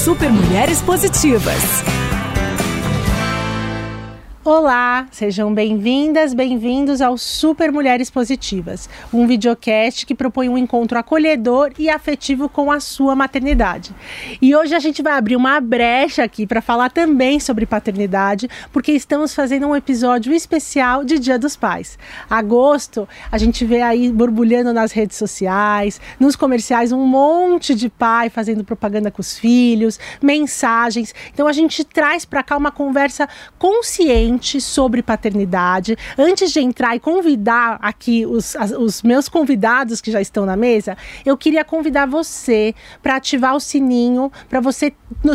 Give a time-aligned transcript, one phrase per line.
[0.00, 1.99] Super Mulheres Positivas.
[4.52, 11.70] Olá, sejam bem-vindas, bem-vindos ao Super Mulheres Positivas, um videocast que propõe um encontro acolhedor
[11.78, 13.94] e afetivo com a sua maternidade.
[14.42, 18.90] E hoje a gente vai abrir uma brecha aqui para falar também sobre paternidade, porque
[18.90, 21.96] estamos fazendo um episódio especial de Dia dos Pais.
[22.28, 28.28] Agosto, a gente vê aí borbulhando nas redes sociais, nos comerciais, um monte de pai
[28.28, 31.14] fazendo propaganda com os filhos, mensagens.
[31.32, 35.96] Então a gente traz para cá uma conversa consciente sobre paternidade.
[36.18, 40.96] Antes de entrar e convidar aqui os, os meus convidados que já estão na mesa,
[41.24, 44.92] eu queria convidar você para ativar o sininho, para você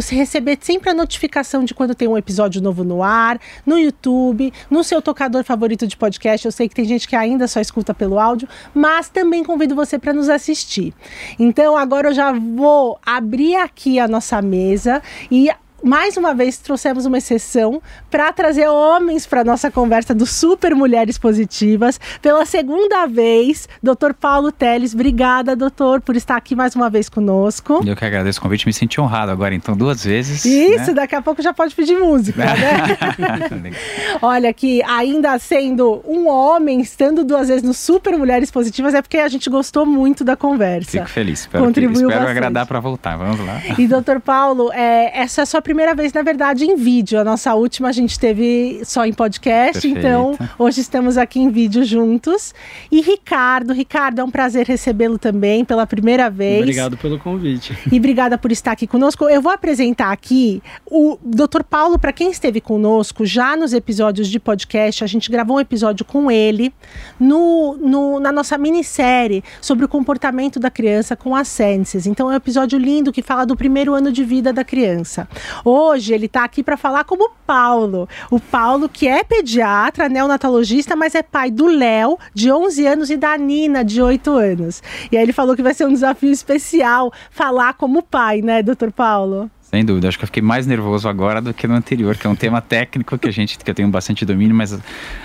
[0.10, 4.84] receber sempre a notificação de quando tem um episódio novo no ar, no YouTube, no
[4.84, 6.46] seu tocador favorito de podcast.
[6.46, 10.00] Eu sei que tem gente que ainda só escuta pelo áudio, mas também convido você
[10.00, 10.94] para nos assistir.
[11.38, 15.50] Então, agora eu já vou abrir aqui a nossa mesa e
[15.86, 21.20] mais uma vez trouxemos uma exceção para trazer homens para nossa conversa do Super Mulheres
[21.20, 22.00] Positivas.
[22.24, 24.14] Pela segunda vez, Dr.
[24.20, 24.96] Paulo Teles.
[24.96, 27.82] Obrigada, doutor, por estar aqui mais uma vez conosco.
[27.86, 30.44] Eu que agradeço o convite, me senti honrado agora, então, duas vezes.
[30.44, 30.94] Isso, né?
[30.94, 33.72] daqui a pouco já pode pedir música, né?
[34.24, 39.18] Olha, que ainda sendo um homem, estando duas vezes no Super Mulheres Positivas, é porque
[39.18, 40.92] a gente gostou muito da conversa.
[40.92, 43.18] Fico feliz, espero, Contribuiu que, espero agradar para voltar.
[43.18, 43.62] Vamos lá.
[43.78, 47.20] E, doutor Paulo, é, essa é a sua primeira primeira vez, na verdade, em vídeo.
[47.20, 49.98] A nossa última a gente teve só em podcast, Perfeito.
[49.98, 52.56] então hoje estamos aqui em vídeo juntos.
[52.90, 56.62] E Ricardo, Ricardo, é um prazer recebê-lo também pela primeira vez.
[56.62, 57.78] Obrigado pelo convite.
[57.92, 59.26] E obrigada por estar aqui conosco.
[59.26, 61.62] Eu vou apresentar aqui o Dr.
[61.70, 66.06] Paulo, para quem esteve conosco já nos episódios de podcast, a gente gravou um episódio
[66.06, 66.74] com ele
[67.20, 72.08] no, no na nossa minissérie sobre o comportamento da criança com as Senses.
[72.08, 75.28] Então é um episódio lindo que fala do primeiro ano de vida da criança.
[75.64, 78.08] Hoje ele está aqui para falar como Paulo.
[78.30, 83.18] O Paulo, que é pediatra, neonatologista, mas é pai do Léo, de 11 anos, e
[83.18, 84.82] da Nina, de 8 anos.
[85.12, 88.92] E aí ele falou que vai ser um desafio especial falar como pai, né, doutor
[88.92, 89.50] Paulo?
[89.62, 92.30] Sem dúvida, acho que eu fiquei mais nervoso agora do que no anterior, que é
[92.30, 94.80] um tema técnico que a gente que eu tenho bastante domínio, mas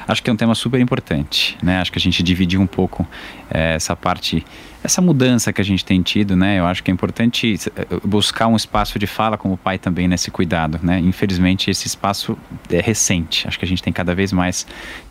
[0.08, 1.78] acho que é um tema super importante, né?
[1.78, 3.06] Acho que a gente dividiu um pouco
[3.50, 4.44] é, essa parte,
[4.82, 6.58] essa mudança que a gente tem tido, né?
[6.58, 10.30] Eu acho que é importante eh, buscar um espaço de fala como pai também nesse
[10.30, 10.98] cuidado, né?
[11.00, 12.36] Infelizmente esse espaço
[12.70, 14.66] é recente, acho que a gente tem cada vez mais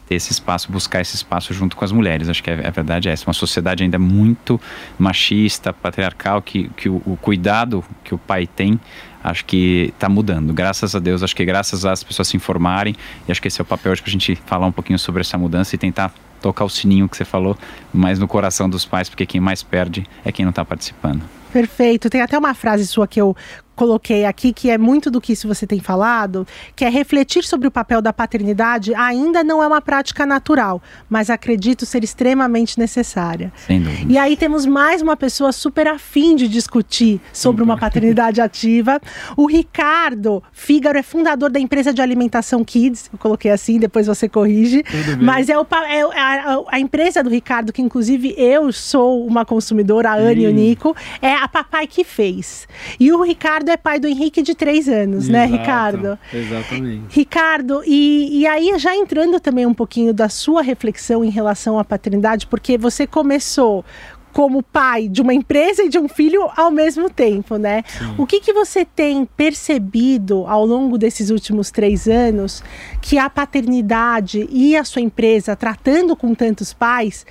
[0.07, 2.27] ter esse espaço, buscar esse espaço junto com as mulheres.
[2.27, 3.27] Acho que a, a verdade é essa.
[3.27, 4.59] Uma sociedade ainda muito
[4.97, 8.79] machista, patriarcal, que, que o, o cuidado que o pai tem
[9.23, 10.53] acho que está mudando.
[10.53, 12.95] Graças a Deus, acho que graças às pessoas se informarem,
[13.27, 15.21] e acho que esse é o papel hoje para a gente falar um pouquinho sobre
[15.21, 17.57] essa mudança e tentar tocar o sininho que você falou,
[17.93, 21.23] mais no coração dos pais, porque quem mais perde é quem não está participando.
[21.51, 22.09] Perfeito.
[22.09, 23.35] Tem até uma frase sua que eu
[23.79, 26.45] coloquei aqui, que é muito do que isso você tem falado,
[26.75, 31.29] que é refletir sobre o papel da paternidade ainda não é uma prática natural, mas
[31.29, 33.53] acredito ser extremamente necessária.
[33.55, 34.11] Sem dúvida.
[34.11, 38.99] E aí temos mais uma pessoa super afim de discutir sobre uma paternidade ativa.
[39.37, 44.27] O Ricardo Fígaro é fundador da empresa de alimentação Kids, eu coloquei assim, depois você
[44.27, 44.83] corrige.
[45.21, 50.09] Mas é, o, é a, a, empresa do Ricardo, que inclusive eu sou uma consumidora,
[50.09, 52.67] a Anne e o Nico, é a Papai que fez.
[52.99, 56.19] E o Ricardo Ricardo é pai do Henrique de três anos, né, Exato, né, Ricardo?
[56.33, 57.03] Exatamente.
[57.09, 61.83] Ricardo, e, e aí já entrando também um pouquinho da sua reflexão em relação à
[61.83, 63.85] paternidade, porque você começou
[64.31, 67.83] como pai de uma empresa e de um filho ao mesmo tempo, né?
[67.87, 68.13] Sim.
[68.17, 72.63] O que, que você tem percebido ao longo desses últimos três anos
[73.01, 77.25] que a paternidade e a sua empresa, tratando com tantos pais,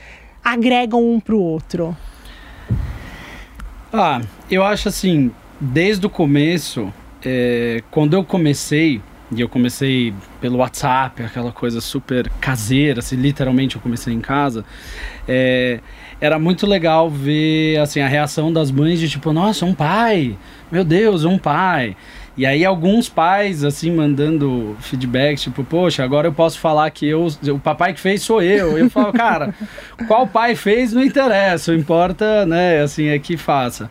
[0.45, 1.97] agregam um para o outro?
[3.93, 4.21] Ah,
[4.51, 6.93] eu acho assim, desde o começo,
[7.25, 9.01] é, quando eu comecei,
[9.31, 14.65] e eu comecei pelo WhatsApp, aquela coisa super caseira, assim, literalmente eu comecei em casa,
[15.27, 15.81] é,
[16.21, 20.37] era muito legal ver assim, a reação das mães de tipo, nossa, um pai,
[20.71, 21.97] meu Deus, um pai.
[22.39, 27.27] E aí alguns pais, assim, mandando feedback, tipo, poxa, agora eu posso falar que eu,
[27.53, 28.79] o papai que fez sou eu.
[28.79, 29.53] Eu falo, cara,
[30.07, 33.91] qual pai fez não interessa, o importa, né, assim, é que faça.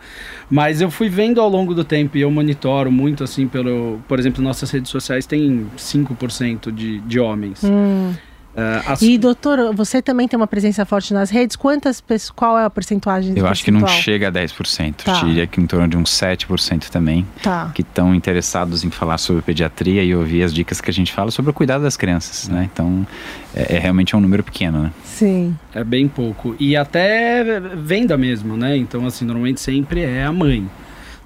[0.50, 4.00] Mas eu fui vendo ao longo do tempo e eu monitoro muito, assim, pelo...
[4.08, 7.66] Por exemplo, nossas redes sociais tem 5% de, de homens.
[7.66, 8.14] Hum.
[8.58, 9.02] Uh, as...
[9.04, 11.56] E doutor, você também tem uma presença forte nas redes.
[11.56, 12.04] Quantas
[12.36, 13.38] qual é a percentuagem?
[13.38, 15.04] Eu acho que não chega a 10%.
[15.04, 15.14] Tá.
[15.24, 17.28] Diria que em torno de uns 7% também.
[17.44, 17.72] Tá.
[17.76, 21.30] Que estão interessados em falar sobre pediatria e ouvir as dicas que a gente fala
[21.30, 22.68] sobre o cuidado das crianças, né?
[22.74, 23.06] Então,
[23.54, 24.92] é, é realmente um número pequeno, né?
[25.04, 25.56] Sim.
[25.76, 26.56] É bem pouco.
[26.60, 28.76] E até venda mesmo, né?
[28.76, 30.68] Então, assim, normalmente sempre é a mãe.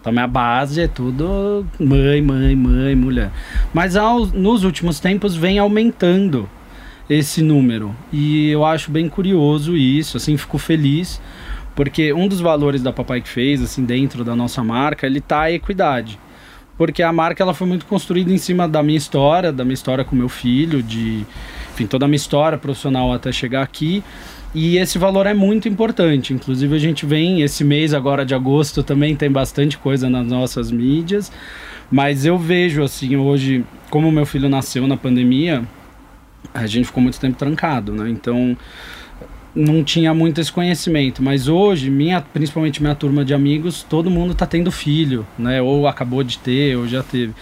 [0.01, 3.31] Então, minha base é tudo mãe, mãe, mãe, mulher.
[3.73, 6.49] Mas aos, nos últimos tempos vem aumentando
[7.11, 7.93] esse número.
[8.11, 11.21] E eu acho bem curioso isso, assim, fico feliz,
[11.75, 15.41] porque um dos valores da Papai que fez, assim, dentro da nossa marca, ele tá
[15.41, 16.17] a equidade.
[16.77, 20.05] Porque a marca ela foi muito construída em cima da minha história, da minha história
[20.05, 21.25] com meu filho, de,
[21.73, 24.01] enfim, toda a minha história profissional até chegar aqui.
[24.55, 26.33] E esse valor é muito importante.
[26.33, 30.71] Inclusive, a gente vem esse mês agora de agosto também tem bastante coisa nas nossas
[30.71, 31.31] mídias.
[31.91, 35.63] Mas eu vejo assim hoje, como meu filho nasceu na pandemia,
[36.53, 38.09] a gente ficou muito tempo trancado, né?
[38.09, 38.57] Então
[39.53, 44.31] não tinha muito esse conhecimento, mas hoje, minha, principalmente minha turma de amigos, todo mundo
[44.31, 45.61] está tendo filho, né?
[45.61, 47.33] Ou acabou de ter, ou já teve.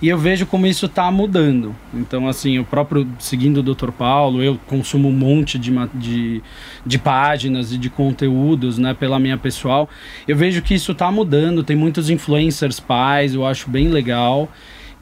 [0.00, 1.74] E eu vejo como isso está mudando.
[1.94, 3.90] Então, assim, o próprio, seguindo o Dr.
[3.92, 6.42] Paulo, eu consumo um monte de, de,
[6.84, 9.88] de páginas e de conteúdos, né, pela minha pessoal.
[10.28, 14.50] Eu vejo que isso está mudando, tem muitos influencers pais, eu acho bem legal.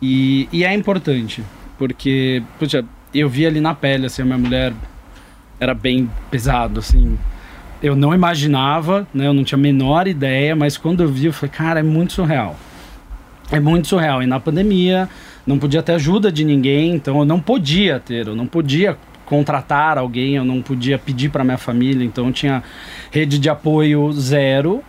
[0.00, 1.42] E, e é importante,
[1.76, 2.84] porque, puxa,
[3.20, 4.72] eu vi ali na pele, assim, a minha mulher
[5.60, 7.18] era bem pesado, assim.
[7.82, 9.26] Eu não imaginava, né?
[9.26, 12.12] Eu não tinha a menor ideia, mas quando eu vi, eu falei, cara, é muito
[12.12, 12.56] surreal.
[13.50, 14.22] É muito surreal.
[14.22, 15.08] E na pandemia,
[15.46, 19.98] não podia ter ajuda de ninguém, então eu não podia ter, eu não podia contratar
[19.98, 22.62] alguém, eu não podia pedir para minha família, então eu tinha
[23.10, 24.82] rede de apoio zero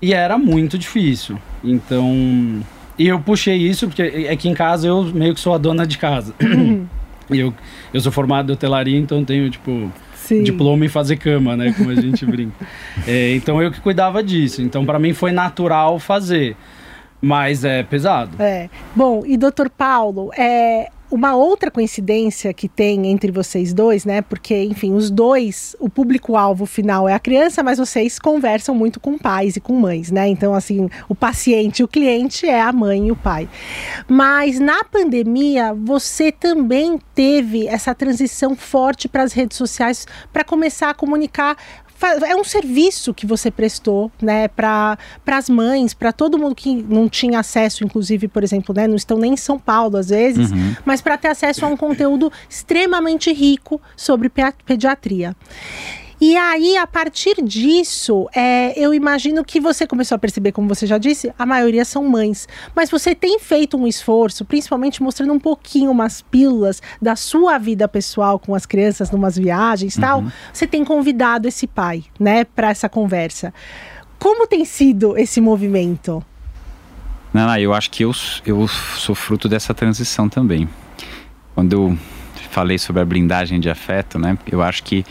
[0.00, 1.38] e era muito difícil.
[1.62, 2.62] Então,
[2.98, 5.86] e eu puxei isso porque é que em casa eu meio que sou a dona
[5.86, 6.34] de casa.
[7.30, 7.54] Eu,
[7.92, 10.42] eu sou formado em hotelaria, então tenho, tipo, Sim.
[10.42, 11.74] diploma em fazer cama, né?
[11.76, 12.66] Como a gente brinca.
[13.06, 14.62] É, então eu que cuidava disso.
[14.62, 16.56] Então para mim foi natural fazer.
[17.20, 18.36] Mas é pesado.
[18.38, 18.68] É.
[18.94, 24.22] Bom, e doutor Paulo, é, uma outra coincidência que tem entre vocês dois, né?
[24.22, 29.18] Porque, enfim, os dois, o público-alvo final é a criança, mas vocês conversam muito com
[29.18, 30.26] pais e com mães, né?
[30.28, 33.48] Então, assim, o paciente, o cliente é a mãe e o pai.
[34.08, 40.90] Mas na pandemia, você também teve essa transição forte para as redes sociais para começar
[40.90, 41.56] a comunicar
[42.26, 47.08] é um serviço que você prestou, né, para as mães, para todo mundo que não
[47.08, 50.74] tinha acesso, inclusive, por exemplo, né, não estão nem em São Paulo às vezes, Uhum.
[50.84, 55.34] mas para ter acesso a um conteúdo extremamente rico sobre pe- pediatria.
[56.26, 60.86] E aí, a partir disso, é, eu imagino que você começou a perceber, como você
[60.86, 62.48] já disse, a maioria são mães.
[62.74, 67.86] Mas você tem feito um esforço, principalmente mostrando um pouquinho umas pílulas da sua vida
[67.86, 70.24] pessoal com as crianças, numas viagens e tal.
[70.50, 73.52] Você tem convidado esse pai, né, para essa conversa.
[74.18, 76.24] Como tem sido esse movimento?
[77.34, 78.12] Não, não, eu acho que eu,
[78.46, 80.66] eu sou fruto dessa transição também.
[81.54, 81.98] Quando eu
[82.50, 84.38] falei sobre a blindagem de afeto, né?
[84.50, 85.04] Eu acho que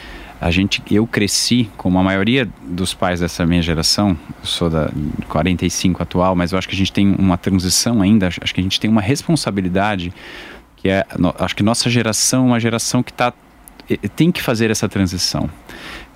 [0.44, 4.10] a gente, eu cresci como a maioria dos pais dessa minha geração.
[4.42, 4.92] Eu sou da
[5.30, 8.28] 45 atual, mas eu acho que a gente tem uma transição ainda.
[8.28, 10.14] Acho que a gente tem uma responsabilidade
[10.76, 11.06] que é,
[11.40, 13.32] acho que nossa geração é uma geração que tá
[14.18, 15.50] tem que fazer essa transição.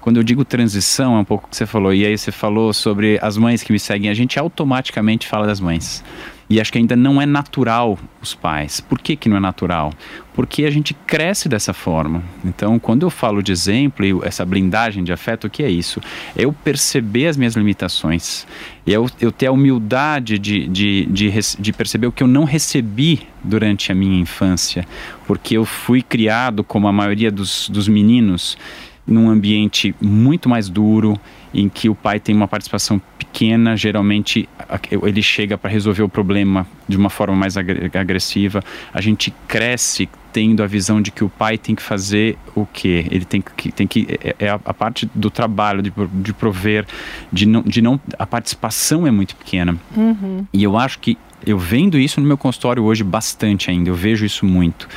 [0.02, 1.94] Quando eu digo transição, é um pouco o que você falou.
[1.94, 4.10] E aí você falou sobre as mães que me seguem.
[4.10, 6.04] A gente automaticamente fala das mães.
[6.50, 8.80] E acho que ainda não é natural os pais.
[8.80, 9.92] Por que, que não é natural?
[10.34, 12.24] Porque a gente cresce dessa forma.
[12.46, 16.00] Então, quando eu falo de exemplo e essa blindagem de afeto, o que é isso?
[16.38, 18.48] É eu perceber as minhas limitações.
[18.86, 22.46] E eu, eu ter a humildade de, de, de, de perceber o que eu não
[22.46, 24.88] recebi durante a minha infância.
[25.26, 28.58] Porque eu fui criado, como a maioria dos, dos meninos,
[29.08, 31.20] num ambiente muito mais duro,
[31.54, 34.48] em que o pai tem uma participação pequena, geralmente
[35.02, 38.64] ele chega para resolver o problema de uma forma mais agre- agressiva.
[38.94, 43.06] A gente cresce tendo a visão de que o pai tem que fazer o quê?
[43.10, 46.86] Ele tem que tem que é, é a, a parte do trabalho de, de prover,
[47.32, 49.78] de não, de não a participação é muito pequena.
[50.54, 54.26] E eu acho que eu vendo isso no meu consultório hoje bastante ainda, eu vejo
[54.26, 54.88] isso muito.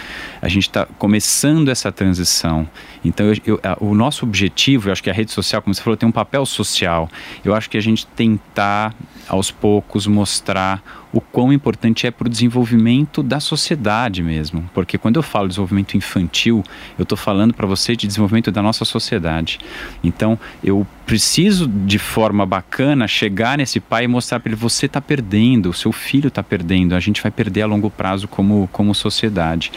[0.41, 2.69] A gente está começando essa transição.
[3.05, 5.83] Então, eu- eu- a- o nosso objetivo, eu acho que a rede social, como você
[5.83, 7.09] falou, tem um papel social.
[7.45, 8.95] Eu acho que a gente tentar,
[9.29, 14.69] aos poucos, mostrar o quão importante é para o desenvolvimento da sociedade mesmo.
[14.73, 16.62] Porque quando eu falo desenvolvimento infantil,
[16.99, 19.59] eu estou falando para você de desenvolvimento da nossa sociedade.
[20.02, 25.00] Então, eu preciso, de forma bacana, chegar nesse pai e mostrar para ele: você está
[25.00, 28.95] perdendo, o seu filho está perdendo, a gente vai perder a longo prazo como, como
[28.95, 29.73] sociedade.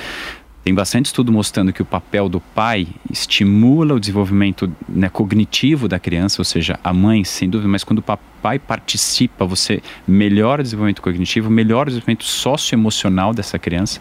[0.63, 5.99] Tem bastante estudo mostrando que o papel do pai estimula o desenvolvimento né, cognitivo da
[5.99, 10.63] criança, ou seja, a mãe, sem dúvida, mas quando o pai participa, você melhora o
[10.63, 13.99] desenvolvimento cognitivo, melhora o desenvolvimento socioemocional dessa criança.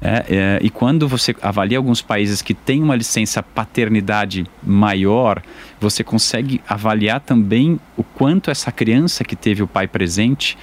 [0.00, 5.42] É, é, e quando você avalia alguns países que têm uma licença paternidade maior,
[5.80, 10.56] você consegue avaliar também o quanto essa criança que teve o pai presente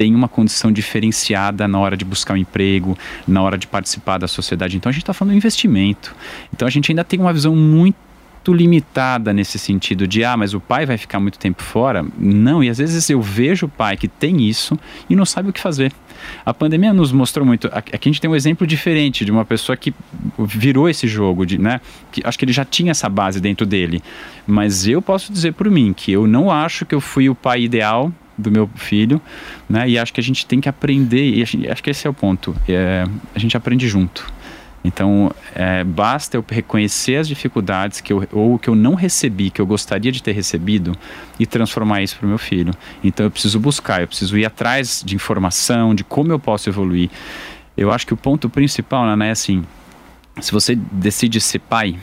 [0.00, 2.96] tem uma condição diferenciada na hora de buscar um emprego,
[3.28, 4.74] na hora de participar da sociedade.
[4.74, 6.16] Então a gente está falando de investimento.
[6.54, 7.98] Então a gente ainda tem uma visão muito
[8.48, 12.02] limitada nesse sentido de ah, mas o pai vai ficar muito tempo fora.
[12.18, 14.74] Não, e às vezes eu vejo o pai que tem isso
[15.10, 15.92] e não sabe o que fazer.
[16.46, 17.66] A pandemia nos mostrou muito.
[17.66, 19.92] Aqui a gente tem um exemplo diferente de uma pessoa que
[20.38, 21.78] virou esse jogo, de, né?
[22.10, 24.02] Que acho que ele já tinha essa base dentro dele.
[24.46, 27.60] Mas eu posso dizer por mim que eu não acho que eu fui o pai
[27.64, 28.10] ideal
[28.40, 29.20] do meu filho,
[29.68, 29.88] né?
[29.88, 32.14] E acho que a gente tem que aprender, e gente, acho que esse é o
[32.14, 33.04] ponto, é,
[33.34, 34.26] a gente aprende junto.
[34.82, 39.60] Então, é, basta eu reconhecer as dificuldades que eu, ou que eu não recebi, que
[39.60, 40.96] eu gostaria de ter recebido,
[41.38, 42.72] e transformar isso para o meu filho.
[43.04, 47.10] Então, eu preciso buscar, eu preciso ir atrás de informação, de como eu posso evoluir.
[47.76, 49.62] Eu acho que o ponto principal, né, é assim:
[50.40, 51.98] se você decide ser pai,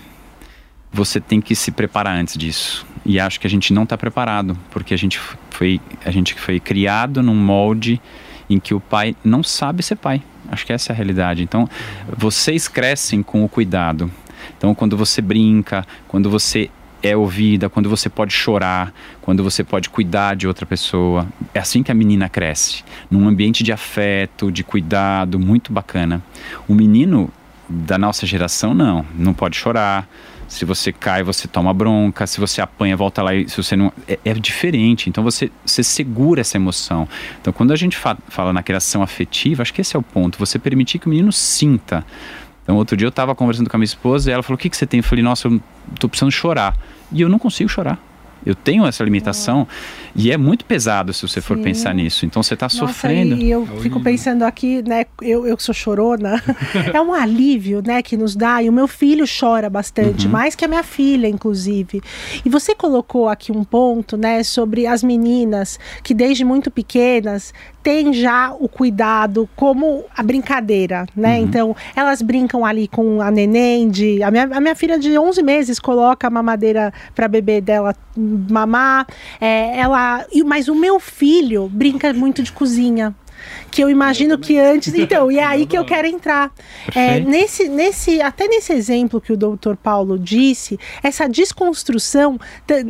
[0.91, 2.85] você tem que se preparar antes disso.
[3.05, 6.59] E acho que a gente não está preparado, porque a gente foi, a gente foi
[6.59, 8.01] criado num molde
[8.49, 10.21] em que o pai não sabe ser pai.
[10.49, 11.43] Acho que essa é a realidade.
[11.43, 11.69] Então,
[12.15, 14.09] vocês crescem com o cuidado.
[14.57, 16.69] Então, quando você brinca, quando você
[17.01, 21.27] é ouvida, quando você pode chorar, quando você pode cuidar de outra pessoa.
[21.53, 26.21] É assim que a menina cresce, num ambiente de afeto, de cuidado, muito bacana.
[26.67, 27.29] O menino
[27.69, 30.07] da nossa geração, não, não pode chorar,
[30.47, 32.25] se você cai, você toma bronca.
[32.25, 33.91] Se você apanha, volta lá e se você não.
[34.07, 35.09] É, é diferente.
[35.09, 37.07] Então você, você segura essa emoção.
[37.41, 40.39] Então quando a gente fa fala na criação afetiva, acho que esse é o ponto.
[40.39, 42.05] Você permitir que o menino sinta.
[42.63, 44.69] Então outro dia eu estava conversando com a minha esposa e ela falou: O que,
[44.69, 44.99] que você tem?
[44.99, 45.61] Eu falei: Nossa, eu
[45.99, 46.77] tô precisando chorar.
[47.11, 47.99] E eu não consigo chorar.
[48.47, 49.67] Eu tenho essa limitação
[50.15, 51.47] e é muito pesado se você Sim.
[51.47, 52.25] for pensar nisso.
[52.25, 53.35] Então você está sofrendo.
[53.35, 55.05] E eu fico pensando aqui, né?
[55.21, 56.41] Eu, eu que sou chorona,
[56.93, 58.63] é um alívio, né, que nos dá.
[58.63, 60.31] E o meu filho chora bastante, uhum.
[60.31, 62.01] mais que a minha filha, inclusive.
[62.45, 67.53] E você colocou aqui um ponto, né, sobre as meninas que desde muito pequenas
[67.83, 71.37] têm já o cuidado como a brincadeira, né?
[71.37, 71.43] Uhum.
[71.43, 74.21] Então, elas brincam ali com a neném de...
[74.23, 79.07] A minha, a minha filha de 11 meses coloca a mamadeira para bebê dela mamar.
[79.39, 83.15] É, ela, mas o meu filho brinca muito de cozinha
[83.71, 84.93] que eu imagino que antes.
[84.93, 86.51] Então, e é aí que eu quero entrar.
[86.95, 92.39] É, nesse, nesse, até nesse exemplo que o doutor Paulo disse, essa desconstrução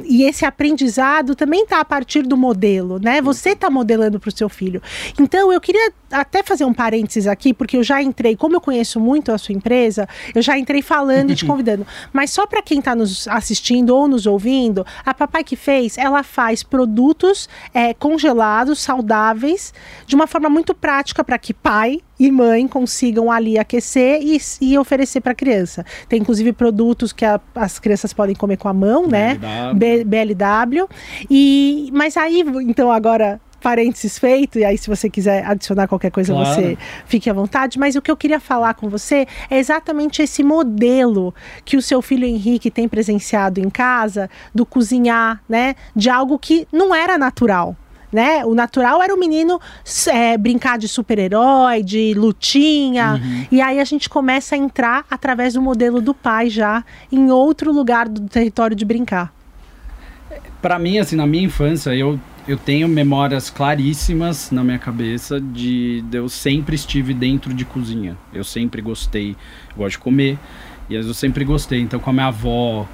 [0.06, 3.22] e esse aprendizado também está a partir do modelo, né?
[3.22, 4.82] Você está modelando para o seu filho.
[5.20, 9.00] Então, eu queria até fazer um parênteses aqui, porque eu já entrei, como eu conheço
[9.00, 11.86] muito a sua empresa, eu já entrei falando e te convidando.
[12.14, 16.24] Mas só para quem está nos assistindo ou nos ouvindo, a Papai que fez, ela
[16.24, 19.74] faz produtos é, congelados, saudáveis,
[20.06, 24.78] de uma forma muito prática para que pai e mãe consigam ali aquecer e, e
[24.78, 25.86] oferecer para a criança.
[26.08, 29.38] Tem inclusive produtos que a, as crianças podem comer com a mão, né?
[29.76, 30.88] B, BLW.
[31.30, 36.34] E mas aí então agora parênteses feito, e aí se você quiser adicionar qualquer coisa,
[36.34, 36.50] claro.
[36.50, 37.78] você fique à vontade.
[37.80, 41.34] Mas o que eu queria falar com você é exatamente esse modelo
[41.66, 45.76] que o seu filho Henrique tem presenciado em casa do cozinhar, né?
[45.96, 47.76] De algo que não era natural
[48.12, 48.46] né?
[48.46, 49.60] O natural era o menino
[50.08, 53.22] é, brincar de super-herói, de lutinha.
[53.22, 53.46] Uhum.
[53.52, 57.72] E aí a gente começa a entrar através do modelo do pai já em outro
[57.72, 59.34] lugar do território de brincar.
[60.62, 66.02] Para mim, assim, na minha infância, eu, eu tenho memórias claríssimas na minha cabeça de,
[66.02, 68.18] de eu sempre estive dentro de cozinha.
[68.34, 69.36] Eu sempre gostei,
[69.76, 70.38] gosto de comer,
[70.90, 71.80] e eu sempre gostei.
[71.82, 72.88] Então, com a minha avó,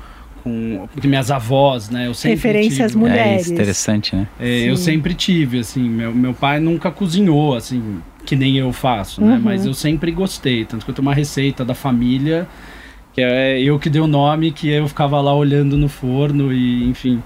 [0.43, 2.07] com minhas avós, né?
[2.07, 3.49] Eu sempre Referências tive, mulheres.
[3.49, 4.27] É interessante, né?
[4.39, 9.21] É, eu sempre tive, assim, meu, meu pai nunca cozinhou, assim, que nem eu faço,
[9.21, 9.27] né?
[9.27, 9.33] uhum.
[9.33, 9.41] né?
[9.43, 12.47] Mas eu sempre gostei, tanto que eu tenho uma receita da família
[13.13, 16.83] que é eu que dei o nome, que eu ficava lá olhando no forno e,
[16.89, 17.21] enfim,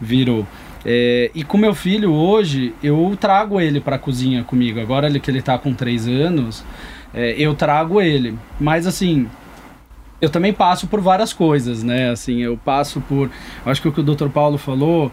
[0.00, 0.46] virou.
[0.84, 4.80] É, e com meu filho hoje, eu trago ele para a cozinha comigo.
[4.80, 6.64] Agora que ele está com três anos,
[7.12, 8.36] é, eu trago ele.
[8.58, 9.26] Mas assim,
[10.22, 12.08] eu também passo por várias coisas, né?
[12.10, 13.28] Assim, eu passo por.
[13.66, 14.28] Acho que o que o Dr.
[14.28, 15.12] Paulo falou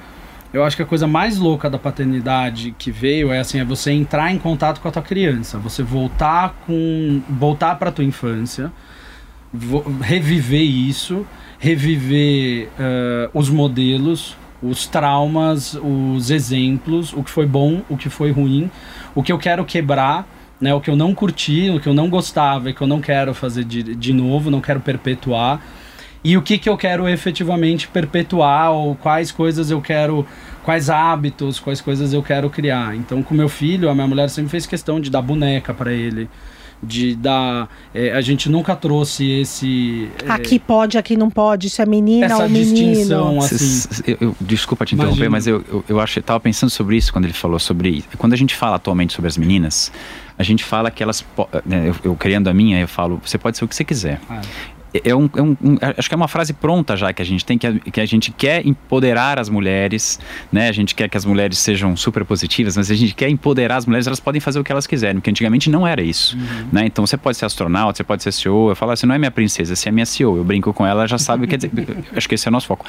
[0.51, 3.91] eu acho que a coisa mais louca da paternidade que veio é assim, é você
[3.91, 8.71] entrar em contato com a tua criança, você voltar com voltar para tua infância,
[10.01, 11.25] reviver isso,
[11.59, 18.31] reviver eh, os modelos, os traumas, os exemplos, o que foi bom, o que foi
[18.31, 18.71] ruim,
[19.13, 20.27] o que eu quero quebrar,
[20.59, 22.99] né, o que eu não curti, o que eu não gostava e que eu não
[23.01, 25.61] quero fazer de, de novo, não quero perpetuar
[26.21, 30.25] e o que, que eu quero efetivamente perpetuar ou quais coisas eu quero
[30.65, 34.49] quais hábitos quais coisas eu quero criar então com meu filho a minha mulher sempre
[34.51, 36.29] fez questão de dar boneca para ele
[36.83, 41.81] de dar eh, a gente nunca trouxe esse eh, Aqui pode, aqui não pode, isso
[41.81, 42.73] é menina essa ou menino.
[42.73, 45.29] distinção assim Cês- eu- eu- desculpa te interromper, Imagina.
[45.29, 48.03] mas eu, eu, eu acho, eu tava pensando sobre isso quando ele falou sobre.
[48.17, 49.91] Quando a gente fala atualmente sobre as meninas,
[50.39, 51.23] a gente fala que elas.
[51.65, 54.19] né, eu, eu criando a minha, eu falo, você pode ser o que você quiser.
[54.29, 54.41] Ah.
[55.03, 55.55] É um, é um-
[55.99, 58.31] acho que é uma frase pronta já que a gente tem que, que a gente
[58.31, 60.19] quer empoderar as mulheres,
[60.51, 60.67] né?
[60.67, 63.85] A gente quer que as mulheres sejam super positivas, mas a gente quer empoderar as
[63.85, 66.35] mulheres, elas podem fazer o que elas quiserem, porque antigamente não era isso,
[66.71, 66.87] né?
[66.87, 69.29] Então você pode ser astronauta, você pode ser CEO, eu falo assim, não é minha
[69.29, 71.71] princesa, você é minha CEO, eu brinco com ela, ela já sabe, quer dizer,
[72.17, 72.83] acho que esse é o nosso foco.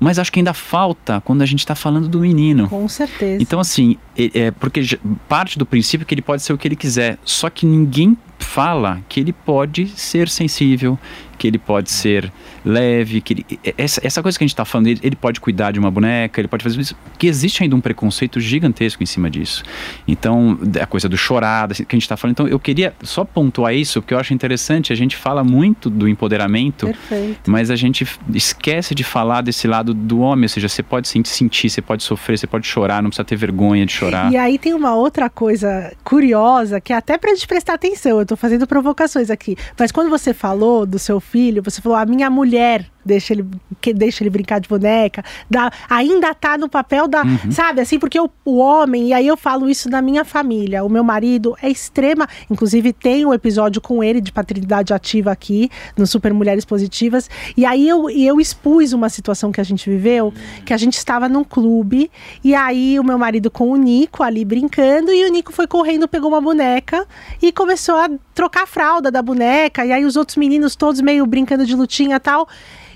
[0.00, 2.68] Mas acho que ainda falta quando a gente está falando do menino.
[2.68, 3.42] Com certeza.
[3.42, 4.80] Então, assim, é, é porque
[5.28, 7.18] parte do princípio que ele pode ser o que ele quiser.
[7.22, 10.98] Só que ninguém fala que ele pode ser sensível,
[11.36, 12.32] que ele pode ser
[12.64, 15.40] leve, que ele, é- essa, essa coisa que a gente está falando, ele, ele pode
[15.40, 19.06] cuidar de uma boneca, ele pode fazer isso, que existe ainda um preconceito gigantesco em
[19.06, 19.62] cima disso.
[20.08, 22.32] Então, a coisa do chorar, da- que a gente está falando.
[22.32, 26.08] Então, eu queria só pontuar isso, porque eu acho interessante, a gente fala muito do
[26.08, 27.50] empoderamento, Perfeito.
[27.50, 31.24] mas a gente esquece de falar desse lado do homem, ou seja, você pode sen-
[31.24, 34.32] sentir, você pode sofrer, você pode chorar, não precisa ter vergonha de chorar.
[34.32, 38.26] E aí tem uma outra coisa curiosa, que é até pra gente prestar atenção, eu
[38.26, 39.56] tô fazendo provocações aqui.
[39.78, 43.44] Mas quando você falou do seu filho, você falou, a minha mulher deixa ele,
[43.80, 48.18] que deixa ele brincar de boneca, dá- ainda tá no papel da, sabe, assim, porque
[48.20, 51.68] o, o homem, e aí eu falo isso da minha família, o meu marido é
[51.70, 57.28] extrema, inclusive tem um episódio com ele de paternidade ativa aqui, no Super Mulheres Positivas,
[57.56, 60.32] e aí eu, eu expus uma situação que a gente viveu,
[60.64, 62.10] que a gente estava num clube,
[62.44, 66.06] e aí o meu marido com o Nico ali brincando, e o Nico foi correndo,
[66.06, 67.06] pegou uma boneca
[67.40, 71.24] e começou a trocar a fralda da boneca, e aí os outros meninos todos meio
[71.26, 72.48] brincando de lutinha e tal.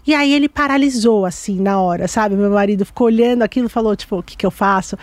[0.07, 2.35] E aí ele paralisou assim na hora, sabe?
[2.35, 4.99] Meu marido ficou olhando aquilo e falou, tipo, o que que eu faço?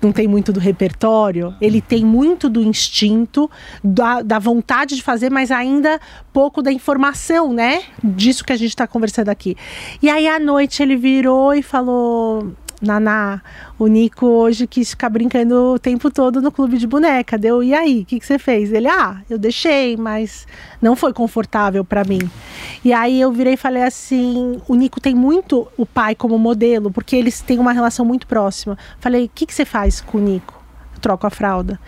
[0.00, 3.50] Não tem muito do repertório, ele tem muito do instinto,
[3.82, 5.98] da, da vontade de fazer, mas ainda
[6.32, 7.82] pouco da informação, né?
[8.04, 9.56] Disso que a gente está conversando aqui.
[10.02, 13.40] E aí à noite ele virou e falou: Naná,
[13.78, 17.38] o Nico hoje quis ficar brincando o tempo todo no clube de boneca.
[17.38, 18.72] Deu, e aí, o que, que você fez?
[18.72, 20.46] Ele, ah, eu deixei, mas
[20.80, 22.20] não foi confortável para mim.
[22.84, 26.90] E aí eu virei e falei assim: o Nico tem muito o pai como modelo,
[26.90, 28.76] porque eles têm uma relação muito próxima.
[29.00, 30.54] Falei: o que, que você faz com o Nico?
[31.00, 31.80] Troco a fralda.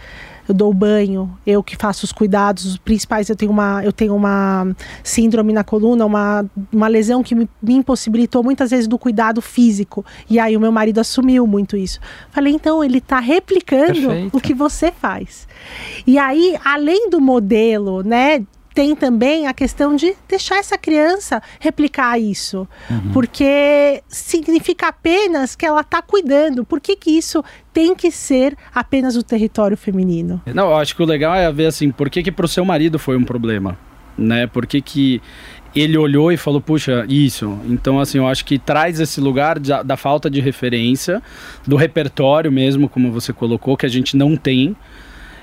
[0.49, 3.29] Eu dou banho, eu que faço os cuidados os principais.
[3.29, 4.67] Eu tenho uma, eu tenho uma
[5.03, 10.05] síndrome na coluna, uma, uma lesão que me, me impossibilitou muitas vezes do cuidado físico.
[10.29, 12.01] E aí o meu marido assumiu muito isso.
[12.31, 14.37] Falei, então ele está replicando Perfeito.
[14.37, 15.47] o que você faz.
[16.07, 18.43] E aí, além do modelo, né?
[18.79, 22.65] Tem também a questão de deixar essa criança replicar isso.
[23.13, 26.65] Porque significa apenas que ela está cuidando.
[26.65, 30.41] Por que, que isso tem que ser apenas o território feminino?
[30.47, 33.01] Não, eu acho que o legal é ver assim, por que que pro seu marido
[33.01, 33.77] foi um problema,
[34.17, 34.47] né?
[34.47, 35.21] Por que que
[35.75, 37.59] ele olhou e falou, puxa, isso.
[37.65, 41.21] Então, assim, eu acho que traz esse lugar da, da falta de referência,
[41.67, 44.77] do repertório mesmo, como você colocou, que a gente não tem.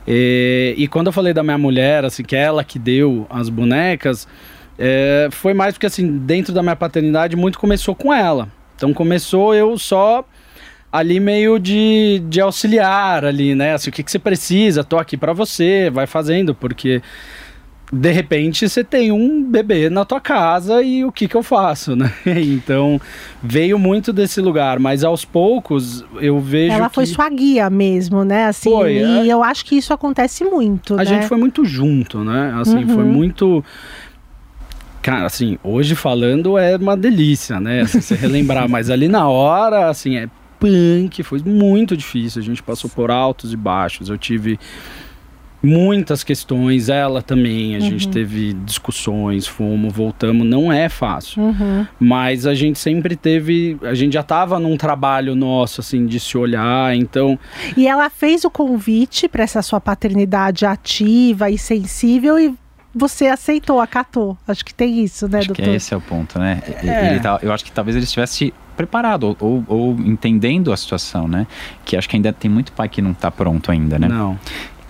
[0.07, 3.49] É, e quando eu falei da minha mulher, assim, que é ela que deu as
[3.49, 4.27] bonecas,
[4.77, 8.47] é, foi mais porque, assim, dentro da minha paternidade, muito começou com ela.
[8.75, 10.25] Então, começou eu só
[10.91, 13.73] ali meio de, de auxiliar ali, né?
[13.73, 17.01] Assim, o que, que você precisa, tô aqui pra você, vai fazendo, porque
[17.91, 21.95] de repente você tem um bebê na tua casa e o que que eu faço,
[21.95, 22.11] né?
[22.25, 22.99] Então
[23.41, 28.23] veio muito desse lugar, mas aos poucos eu vejo Ela que foi sua guia mesmo,
[28.23, 28.45] né?
[28.45, 29.33] Assim, Foi, e é.
[29.33, 31.05] eu acho que isso acontece muito, a né?
[31.05, 32.53] gente foi muito junto, né?
[32.59, 32.89] Assim, Uhum.
[32.89, 33.63] foi muito
[35.01, 37.81] Cara, assim, hoje falando é uma delícia, né?
[37.81, 40.27] Assim, você relembrar, mas ali na hora, assim, é
[40.59, 42.41] punk, foi muito difícil.
[42.41, 44.09] A gente passou por altos e baixos.
[44.09, 44.59] Eu tive
[45.65, 47.75] muitas questões, ela também.
[47.75, 50.45] A gente teve discussões, fomos, voltamos.
[50.47, 51.41] Não é fácil.
[51.41, 51.85] Uhum.
[51.99, 53.77] Mas a gente sempre teve.
[53.81, 56.95] A gente já tava num trabalho nosso, assim, de se olhar.
[56.95, 57.37] Então,
[57.75, 62.53] E ela fez o convite para essa sua paternidade ativa e sensível e
[62.93, 64.37] você aceitou, acatou.
[64.47, 65.75] Acho que tem isso, né, Acho que doutor?
[65.75, 66.61] esse é o ponto, né?
[66.81, 67.11] É.
[67.11, 71.27] Ele tá- eu acho que talvez ele estivesse preparado ou, ou, ou entendendo a situação,
[71.27, 71.45] né?
[71.83, 74.07] Que acho que ainda tem muito pai que não está pronto ainda, né?
[74.07, 74.37] Não.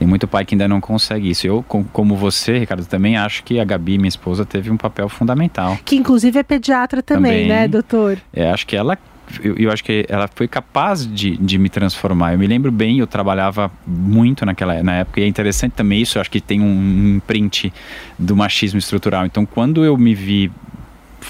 [0.06, 1.48] Tem muito pai que ainda não consegue isso.
[1.48, 5.10] Eu, com- como você, Ricardo, também acho que a Gabi, minha esposa, teve um papel
[5.10, 5.80] fundamental.
[5.84, 7.48] Que inclusive é pediatra também, Também.
[7.48, 8.20] né, doutor?
[8.32, 8.96] É, acho que ela
[9.42, 12.34] eu, eu acho que ela foi capaz de, de me transformar.
[12.34, 16.20] Eu me lembro bem, eu trabalhava muito naquela na época e é interessante também isso.
[16.20, 17.74] Eu acho que tem um, um imprint
[18.20, 19.26] do machismo estrutural.
[19.26, 20.52] Então, quando eu me vi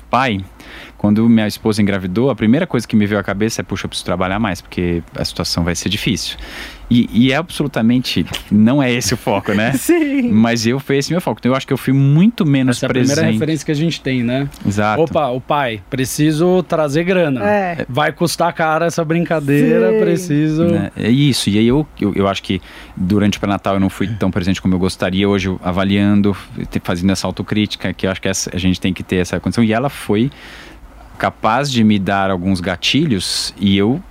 [0.10, 0.44] pai,
[0.98, 3.90] quando minha esposa engravidou, a primeira coisa que me veio à cabeça é: puxa, eu
[3.90, 6.38] preciso trabalhar mais, porque a situação vai ser difícil.
[6.90, 8.24] E, e é absolutamente.
[8.52, 9.74] Não é esse o foco, né?
[9.78, 10.30] Sim.
[10.32, 11.40] Mas eu foi esse meu foco.
[11.40, 13.14] Então, eu acho que eu fui muito menos Essa é a presente.
[13.16, 14.48] primeira referência que a gente tem, né?
[14.66, 15.02] Exato.
[15.02, 17.44] Opa, o pai, preciso trazer grana.
[17.44, 17.86] É.
[17.90, 20.00] Vai custar caro essa brincadeira, Sim.
[20.00, 20.66] preciso.
[20.66, 20.92] Né?
[20.96, 21.50] É isso.
[21.50, 22.62] E aí eu, eu, eu acho que
[22.96, 25.28] durante o pré-natal eu não fui tão presente como eu gostaria.
[25.28, 26.38] Hoje, avaliando,
[26.84, 29.64] fazendo essa autocrítica, que eu acho que essa- a gente tem que ter essa condição.
[29.64, 30.30] E ela foi
[31.18, 34.02] capaz de me dar alguns gatilhos e eu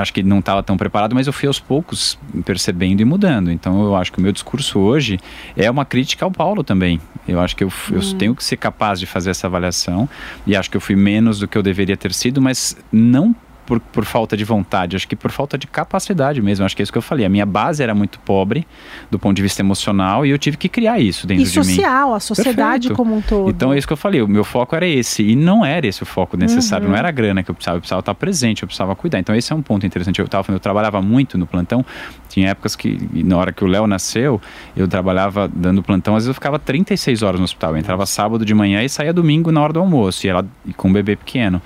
[0.00, 3.50] acho que não estava tão preparado, mas eu fui aos poucos percebendo e mudando.
[3.50, 5.18] Então eu acho que o meu discurso hoje
[5.56, 7.00] é uma crítica ao Paulo também.
[7.28, 10.08] Eu acho que eu, eu tenho que ser capaz de fazer essa avaliação
[10.46, 13.34] e acho que eu fui menos do que eu deveria ter sido, mas não
[13.66, 16.64] por, por falta de vontade, acho que por falta de capacidade mesmo.
[16.64, 17.26] Acho que é isso que eu falei.
[17.26, 18.66] A minha base era muito pobre
[19.10, 21.64] do ponto de vista emocional e eu tive que criar isso dentro E de mim.
[21.64, 22.94] social, a sociedade Perfeito.
[22.96, 23.50] como um todo.
[23.50, 25.22] Então é isso que eu falei, o meu foco era esse.
[25.22, 26.92] E não era esse o foco necessário, Uhum.
[26.92, 29.18] não era a grana que eu precisava, eu precisava estar presente, eu precisava cuidar.
[29.18, 30.20] Então esse é um ponto interessante.
[30.20, 31.84] Eu, tava, falando, eu trabalhava muito no plantão,
[32.28, 34.40] tinha épocas que, na hora que o Léo nasceu,
[34.76, 37.72] eu trabalhava dando plantão, às vezes eu ficava 36 horas no hospital.
[37.72, 40.72] Eu entrava sábado de manhã e saía domingo na hora do almoço, e ela e
[40.72, 41.60] com um bebê pequeno.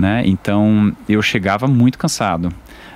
[0.00, 0.22] Né?
[0.24, 2.48] Então eu chegava muito cansado.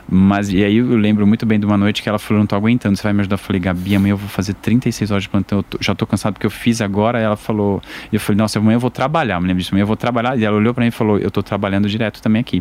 [0.09, 2.55] Mas e aí eu lembro muito bem de uma noite que ela falou, não tô
[2.57, 3.35] aguentando, você vai me ajudar?
[3.35, 6.07] Eu falei, Gabi, amanhã eu vou fazer 36 horas de plantão, eu tô- já tô
[6.07, 7.19] cansado porque eu fiz agora.
[7.19, 9.97] Ela falou, eu falei, nossa, amanhã eu vou trabalhar, me lembro disso, amanhã eu vou
[9.97, 10.38] trabalhar.
[10.38, 12.61] E ela olhou pra mim e falou, eu tô trabalhando direto também aqui.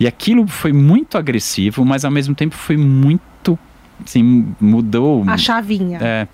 [0.00, 3.20] E aquilo foi muito agressivo, mas ao mesmo tempo foi muito,
[4.04, 5.24] assim, mudou.
[5.26, 5.98] A chavinha.
[6.00, 6.28] É,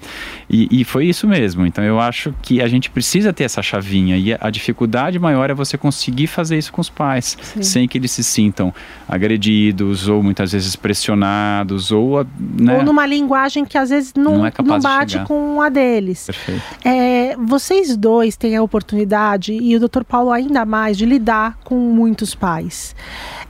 [0.48, 1.66] e, e foi isso mesmo.
[1.66, 4.16] Então eu acho que a gente precisa ter essa chavinha.
[4.16, 8.10] E a, dificuldade maior é você conseguir fazer isso com os pais, sem que eles
[8.10, 8.72] se sintam
[9.08, 12.78] agredidos ou muitas vezes pressionados ou, né?
[12.78, 16.26] Ou numa linguagem que às vezes não, Não é capaz de bate com a deles.
[16.26, 16.62] Perfeito.
[16.84, 20.04] É, vocês dois têm a oportunidade, e o Dr.
[20.04, 22.94] Paulo ainda mais, de lidar com muitos pais.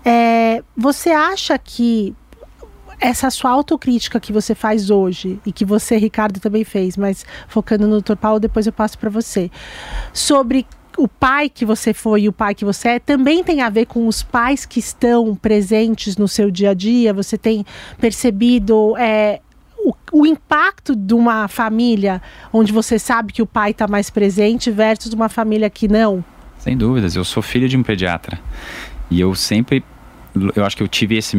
[0.04, 2.14] É, você acha que
[3.00, 7.86] essa sua autocrítica que você faz hoje, e que você, Ricardo, também fez, mas focando
[7.86, 8.16] no Dr.
[8.16, 9.50] Paulo, depois eu passo para você,
[10.12, 13.68] sobre o pai que você foi e o pai que você é, também tem a
[13.68, 17.12] ver com os pais que estão presentes no seu dia a dia?
[17.12, 17.64] Você tem
[17.98, 19.40] percebido é,
[19.76, 24.70] o, o impacto de uma família onde você sabe que o pai está mais presente
[24.70, 26.24] versus uma família que não?
[26.58, 28.38] Sem dúvidas, eu sou filho de um pediatra
[29.10, 29.84] e eu sempre,
[30.54, 31.36] eu acho que eu tive esse,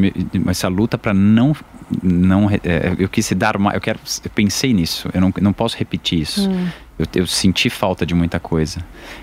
[0.48, 1.56] essa luta para não,
[2.02, 5.78] não, é, eu quis dar uma, eu quero, eu pensei nisso, eu não, não posso
[5.78, 6.50] repetir isso.
[6.98, 8.80] Eu, eu senti falta de muita coisa,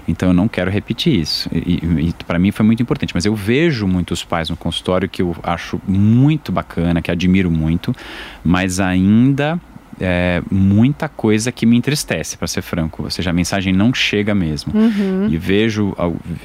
[0.07, 1.49] então eu não quero repetir isso.
[1.53, 3.15] E, e, e para mim foi muito importante.
[3.15, 7.97] Mas eu vejo muitos pais no consultório que eu acho muito bacana, que admiro muito,
[8.45, 9.59] mas ainda
[10.01, 13.05] é, muita coisa que me entristece, para ser franco.
[13.05, 14.73] Ou seja, a mensagem não chega mesmo.
[15.31, 15.95] E vejo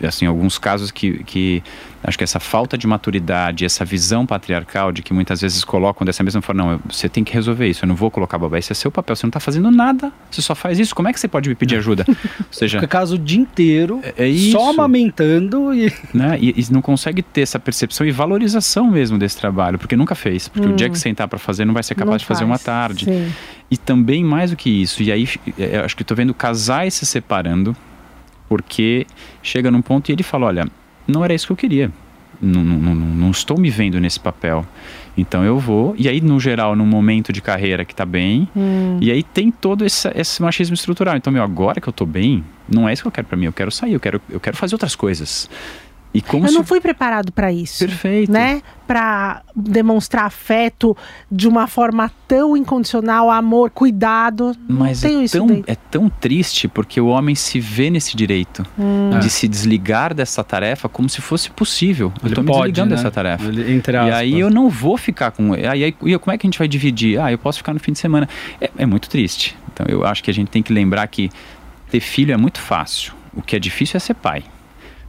[0.06, 1.64] assim alguns casos que, que
[2.08, 6.24] acho que essa falta de maturidade, essa visão patriarcal de que muitas vezes colocam dessa
[6.24, 8.76] mesma forma, não, você tem que resolver isso, eu não vou colocar babá, esse é
[8.76, 11.28] seu papel, você não está fazendo nada, você só faz isso, como é que você
[11.28, 12.06] pode me pedir ajuda?
[12.10, 15.92] Ou seja, Fica casa o dia inteiro, É- é só amamentando e.
[16.14, 16.38] né?
[16.40, 20.48] E, e não consegue ter essa percepção e valorização mesmo desse trabalho, porque nunca fez.
[20.48, 22.56] Porque o dia que sentar para fazer não vai ser capaz Não de fazer uma
[22.58, 22.64] faz.
[22.64, 23.06] tarde.
[23.06, 23.32] Sim.
[23.70, 25.28] E também mais do que isso, e aí
[25.60, 27.76] é, eu acho que estou vendo casais se separando,
[28.48, 29.06] porque
[29.44, 30.68] chega num ponto e ele fala: olha,
[31.08, 31.92] não era isso que eu queria.
[32.40, 34.66] Não, não, não, estou me vendo nesse papel.
[35.18, 35.96] Então eu vou.
[35.98, 38.48] E aí, no geral, num momento de carreira que está bem.
[39.02, 41.18] E aí tem todo esse, esse machismo estrutural.
[41.18, 43.46] Então, meu, agora que eu estou bem, não é isso que eu quero para mim.
[43.46, 45.50] Eu quero sair, eu quero, eu quero fazer outras coisas.
[46.18, 47.78] E como Eu se não fui preparado para isso.
[47.86, 48.32] Perfeito.
[48.32, 48.64] Né?
[48.88, 50.98] Para demonstrar afeto
[51.32, 54.56] de uma forma tão incondicional, amor, cuidado.
[54.68, 58.18] Mas não tenho é isso tão, é tão triste porque o homem se vê nesse
[58.18, 59.20] direito Hum.
[59.22, 62.12] de se desligar dessa tarefa como se fosse possível.
[62.16, 62.96] Eu Ele estou me pode, desligando né?
[62.96, 63.44] dessa tarefa.
[63.46, 65.54] Ele- entre E aí eu não vou ficar com.
[65.54, 67.20] Aí, aí e como é que a gente vai dividir?
[67.20, 68.28] Ah, eu posso ficar no fim de semana.
[68.60, 69.56] É, é muito triste.
[69.72, 71.30] Então eu acho que a gente tem que lembrar que
[71.92, 73.14] ter filho é muito fácil.
[73.36, 74.44] O que é difícil é ser pai.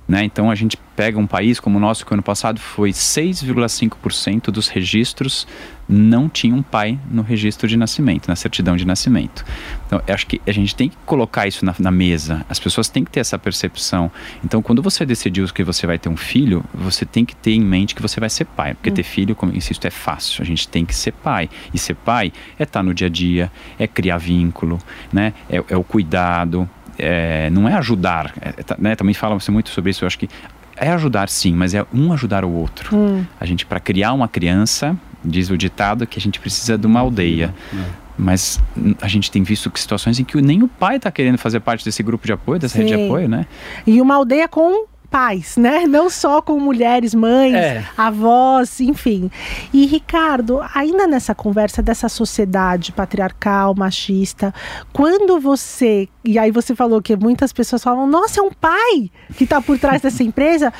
[0.08, 0.24] Né?
[0.24, 4.68] Então a gente pega um país como o nosso, que ano passado foi 6,5% dos
[4.68, 5.46] registros
[5.88, 9.44] não tinham pai no registro de nascimento, na certidão de nascimento.
[9.86, 12.44] Então, acho que a gente tem que colocar isso na, na, mesa.
[12.48, 14.10] As pessoas têm que ter essa percepção.
[14.44, 17.60] Então, quando você decidiu que você vai ter um filho, você tem que ter em
[17.60, 18.74] mente que você vai ser pai.
[18.74, 18.94] Porque hum.
[18.94, 20.42] ter filho, como eu insisto, é fácil.
[20.42, 21.48] A gente tem que ser pai.
[21.72, 24.78] E ser pai é estar no dia a dia, é criar vínculo,
[25.10, 25.32] né?
[25.48, 29.90] é, é o cuidado, é, não é ajudar, é, tá, né, também fala-se muito sobre
[29.90, 30.28] isso, eu acho que
[30.76, 32.96] é ajudar sim, mas é um ajudar o outro.
[32.96, 33.24] Hum.
[33.40, 37.00] A gente, para criar uma criança, diz o ditado que a gente precisa de uma
[37.00, 37.54] aldeia.
[37.72, 37.82] Hum.
[38.16, 38.60] Mas
[39.00, 41.84] a gente tem visto que situações em que nem o pai está querendo fazer parte
[41.84, 42.82] desse grupo de apoio, dessa sim.
[42.82, 43.46] rede de apoio, né?
[43.86, 45.86] E uma aldeia com pais, né?
[45.86, 47.84] Não só com mulheres, mães, é.
[47.96, 49.30] avós, enfim.
[49.72, 54.54] E Ricardo, ainda nessa conversa dessa sociedade patriarcal, machista,
[54.92, 59.44] quando você, e aí você falou que muitas pessoas falam, nossa, é um pai que
[59.44, 60.72] está por trás dessa empresa.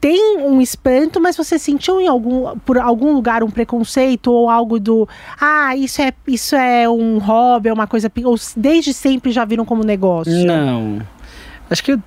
[0.00, 4.78] Tem um espanto, mas você sentiu em algum, por algum lugar um preconceito ou algo
[4.78, 5.08] do
[5.40, 8.12] ah, isso é, isso é um hobby, é uma coisa.
[8.22, 10.44] Ou desde sempre já viram como negócio?
[10.44, 11.00] Não.
[11.70, 11.98] Acho que,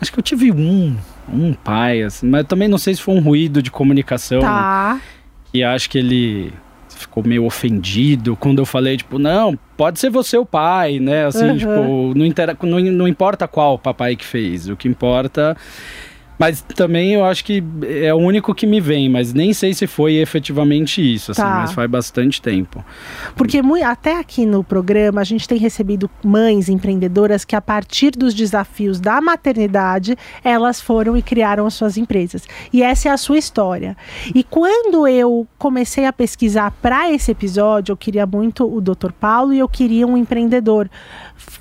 [0.00, 0.96] acho que eu tive um
[1.32, 4.40] um pai, assim, mas também não sei se foi um ruído de comunicação.
[4.40, 5.00] Tá.
[5.52, 6.52] E acho que ele
[6.88, 11.26] ficou meio ofendido quando eu falei, tipo, não, pode ser você o pai, né?
[11.26, 11.58] Assim, uhum.
[11.58, 12.56] tipo, não, inter...
[12.62, 15.56] não, não importa qual papai que fez, o que importa
[16.38, 17.62] mas também eu acho que
[18.02, 21.60] é o único que me vem, mas nem sei se foi efetivamente isso, assim, tá.
[21.60, 22.84] mas faz bastante tempo.
[23.34, 28.34] Porque até aqui no programa a gente tem recebido mães empreendedoras que a partir dos
[28.34, 32.46] desafios da maternidade, elas foram e criaram as suas empresas.
[32.72, 33.96] E essa é a sua história.
[34.34, 39.12] E quando eu comecei a pesquisar para esse episódio, eu queria muito o Dr.
[39.18, 40.88] Paulo e eu queria um empreendedor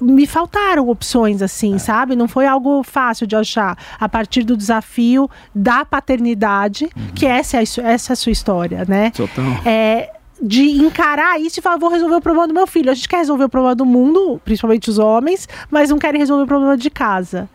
[0.02, 1.78] me faltaram opções assim, é.
[1.78, 2.16] sabe?
[2.16, 7.08] Não foi algo fácil de achar a partir do desafio da paternidade, uhum.
[7.14, 9.12] que essa é, a, essa é a sua história, né?
[9.12, 9.46] Total.
[9.66, 12.92] É, de encarar isso e falar, vou resolver o problema do meu filho.
[12.92, 16.44] A gente quer resolver o problema do mundo, principalmente os homens, mas não querem resolver
[16.44, 17.50] o problema de casa.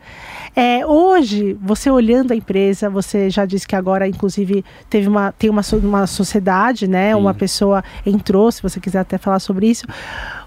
[0.53, 5.49] É, hoje, você olhando a empresa, você já disse que agora, inclusive, teve uma, tem
[5.49, 7.13] uma, uma sociedade, né?
[7.13, 7.19] Sim.
[7.19, 9.85] Uma pessoa entrou, se você quiser até falar sobre isso.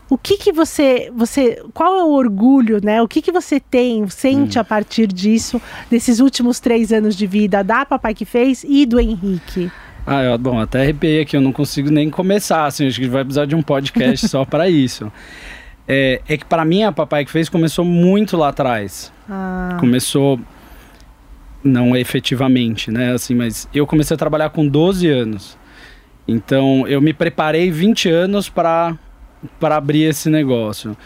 [0.08, 3.00] O que que você, você, qual é o orgulho, né?
[3.02, 4.60] O que que você tem, sente hum.
[4.60, 9.00] a partir disso, desses últimos três anos de vida da Papai que fez e do
[9.00, 9.70] Henrique?
[10.06, 13.24] Ah, eu, bom, até arrepiei aqui, eu não consigo nem começar, assim, acho que vai
[13.24, 15.10] precisar de um podcast só para isso.
[15.88, 19.10] É, é que para mim a Papai que fez começou muito lá atrás.
[19.28, 19.76] Ah.
[19.80, 20.38] Começou
[21.62, 25.56] não efetivamente, né, assim, mas eu comecei a trabalhar com 12 anos.
[26.28, 28.96] Então, eu me preparei 20 anos para
[29.58, 30.96] para abrir esse negócio.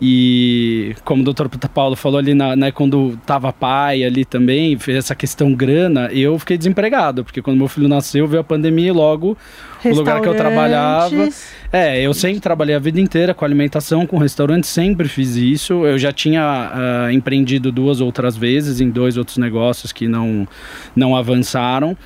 [0.00, 4.98] E como o doutor Paulo falou ali, na, né, quando tava pai ali também, fez
[4.98, 8.92] essa questão grana, eu fiquei desempregado, porque quando meu filho nasceu, veio a pandemia e
[8.92, 9.36] logo
[9.84, 11.28] o lugar que eu trabalhava.
[11.72, 15.86] É, eu sempre trabalhei a vida inteira com alimentação, com restaurante, sempre fiz isso.
[15.86, 20.46] Eu já tinha uh, empreendido duas outras vezes em dois outros negócios que não,
[20.94, 21.96] não avançaram.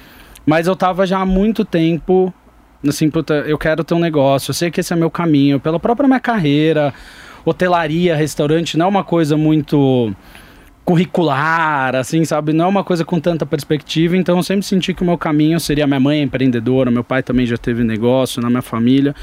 [0.47, 2.33] Mas eu estava já há muito tempo
[2.87, 5.81] assim, puta, eu quero ter um negócio, eu sei que esse é meu caminho, pela
[5.81, 6.93] própria minha carreira,
[7.45, 10.15] hotelaria, restaurante, não é uma coisa muito
[10.85, 12.55] curricular, assim, sabe?
[12.55, 15.61] Não é uma coisa com tanta perspectiva, então eu sempre senti que o meu caminho
[15.61, 19.15] seria minha mãe é empreendedora, meu pai também já teve negócio na minha família.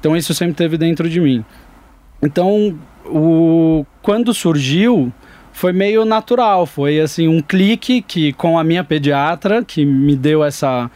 [0.00, 1.44] Então isso sempre teve dentro de mim.
[2.20, 5.12] Então, o quando surgiu,
[5.52, 10.42] foi meio natural, foi assim um clique que com a minha pediatra que me deu
[10.42, 10.90] essa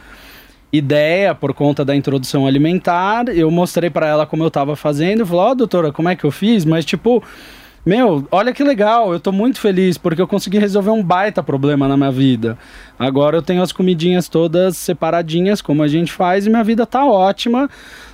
[0.71, 3.29] ideia por conta da introdução alimentar.
[3.29, 6.23] Eu mostrei para ela como eu estava fazendo, falou: "Ó, oh, doutora, como é que
[6.23, 7.23] eu fiz?", mas tipo,
[7.85, 11.87] meu, olha que legal, eu tô muito feliz porque eu consegui resolver um baita problema
[11.87, 12.57] na minha vida.
[12.97, 17.05] Agora eu tenho as comidinhas todas separadinhas, como a gente faz, e minha vida tá
[17.05, 17.69] ótima,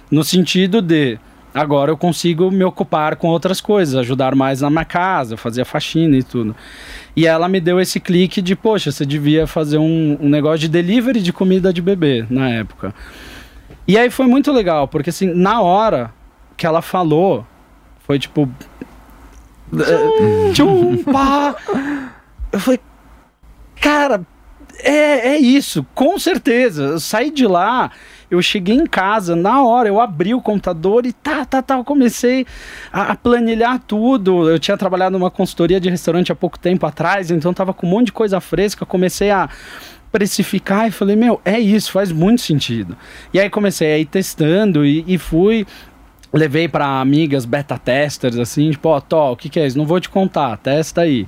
[0.10, 1.18] no sentido de
[1.56, 5.66] agora eu consigo me ocupar com outras coisas, ajudar mais na minha casa, fazer a
[5.66, 6.54] faxina e tudo.
[7.16, 10.68] E ela me deu esse clique de, poxa, você devia fazer um, um negócio de
[10.68, 12.94] delivery de comida de bebê na época.
[13.88, 16.14] E aí foi muito legal, porque assim, na hora
[16.58, 17.48] que ela falou,
[18.00, 18.50] foi tipo.
[20.54, 21.56] Tchum, pá!
[22.52, 22.80] Eu falei,
[23.80, 24.26] cara,
[24.80, 26.84] é, é isso, com certeza.
[26.84, 27.92] Eu saí de lá
[28.30, 31.84] eu cheguei em casa, na hora, eu abri o computador e tá, tá, tá, eu
[31.84, 32.46] comecei
[32.92, 34.50] a, planilhar tudo.
[34.50, 37.90] Eu tinha trabalhado numa consultoria de restaurante há pouco tempo atrás, então tava com um
[37.90, 39.50] monte de coisa fresca, comecei a
[40.12, 42.96] precificar e falei, meu, é isso, faz muito sentido.
[43.34, 45.66] E aí comecei a ir testando e, e fui
[46.34, 49.78] levei para amigas beta testers assim, tipo, ó, oh, o que que é isso?
[49.78, 51.26] Não vou te contar, testa aí.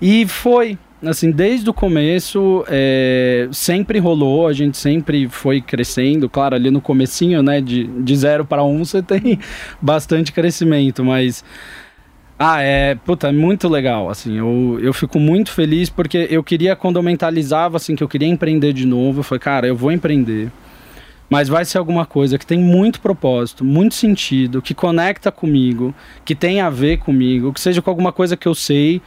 [0.00, 6.28] E foi assim, desde o começo, é, sempre rolou, a gente sempre foi crescendo.
[6.28, 9.38] Claro, ali no comecinho, né, de, de zero para um, você tem
[9.80, 11.44] bastante crescimento, mas...
[12.38, 16.76] Ah, é, puta, é muito legal, assim, eu, eu fico muito feliz porque eu queria,
[16.76, 19.90] quando eu mentalizava, assim, que eu queria empreender de novo, eu falei, cara, eu vou
[19.90, 20.52] empreender,
[21.30, 25.94] mas vai ser alguma coisa que tem muito propósito, muito sentido, que conecta comigo,
[26.26, 29.00] que tem a ver comigo, que seja com alguma coisa que eu sei,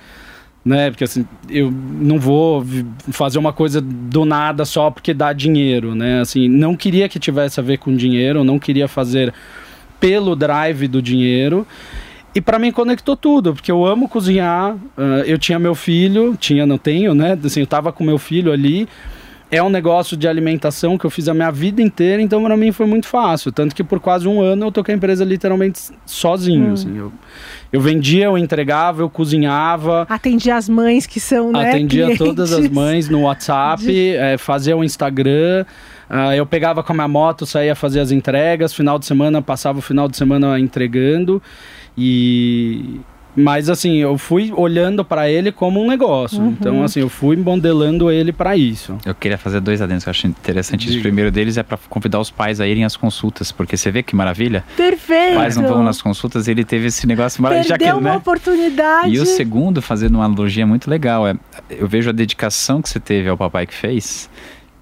[0.63, 0.89] né?
[0.89, 2.65] Porque assim, eu não vou
[3.11, 6.21] fazer uma coisa do nada só porque dá dinheiro, né?
[6.21, 9.33] Assim, não queria que tivesse a ver com dinheiro, não queria fazer
[9.99, 11.65] pelo drive do dinheiro.
[12.33, 14.75] E para mim conectou tudo, porque eu amo cozinhar.
[14.75, 17.37] Uh, eu tinha meu filho, tinha, não tenho, né?
[17.43, 18.87] Assim, eu tava com meu filho ali
[19.51, 22.71] é um negócio de alimentação que eu fiz a minha vida inteira, então para mim
[22.71, 23.51] foi muito fácil.
[23.51, 26.69] Tanto que por quase um ano eu toquei a empresa literalmente sozinho.
[26.69, 26.73] Hum.
[26.73, 27.11] Assim, eu,
[27.73, 30.05] eu vendia, eu entregava, eu cozinhava.
[30.07, 31.69] Atendia as mães que são, né?
[31.69, 32.25] Atendia clientes.
[32.25, 34.15] todas as mães no WhatsApp, de...
[34.15, 35.65] é, fazia o Instagram.
[36.09, 38.73] Uh, eu pegava com a minha moto, saía fazer as entregas.
[38.73, 41.41] Final de semana, passava o final de semana entregando.
[41.97, 42.99] E,
[43.39, 46.39] mas assim, eu fui olhando para ele como um negócio.
[46.39, 46.49] Uhum.
[46.49, 48.97] Então, assim, eu fui modelando ele para isso.
[49.05, 50.97] Eu queria fazer dois adendos que eu acho interessante.
[50.97, 54.03] O primeiro deles é para convidar os pais a irem às consultas, porque você vê
[54.03, 54.63] que maravilha.
[54.75, 55.31] Perfeito.
[55.31, 57.69] Os pais não vão nas consultas, ele teve esse negócio maravilhoso.
[57.69, 58.17] Perdeu uma né?
[58.17, 59.13] oportunidade.
[59.13, 61.35] E o segundo, fazendo uma analogia muito legal, é
[61.69, 64.29] eu vejo a dedicação que você teve ao papai que fez,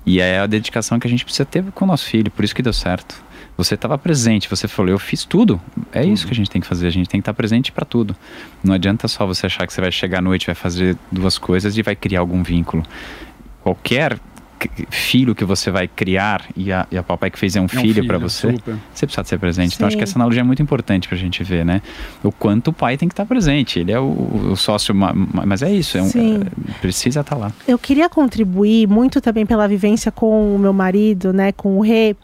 [0.06, 2.56] e é a dedicação que a gente precisa ter com o nosso filho, por isso
[2.56, 3.27] que deu certo.
[3.58, 5.60] Você estava presente, você falou, eu fiz tudo.
[5.92, 6.14] É tudo.
[6.14, 8.16] isso que a gente tem que fazer, a gente tem que estar presente para tudo.
[8.64, 11.76] Não adianta só você achar que você vai chegar à noite, vai fazer duas coisas
[11.76, 12.84] e vai criar algum vínculo.
[13.64, 14.20] Qualquer
[14.90, 17.66] filho que você vai criar e a, e a papai que fez é um, é
[17.66, 18.76] um filho, filho para você, super.
[18.94, 19.72] você precisa ser presente.
[19.72, 19.76] Sim.
[19.76, 21.82] Então acho que essa analogia é muito importante para a gente ver, né?
[22.24, 23.80] O quanto o pai tem que estar presente.
[23.80, 27.52] Ele é o, o sócio, mas é isso, é um, é, precisa estar lá.
[27.68, 32.16] Eu queria contribuir muito também pela vivência com o meu marido, né, com o Rê.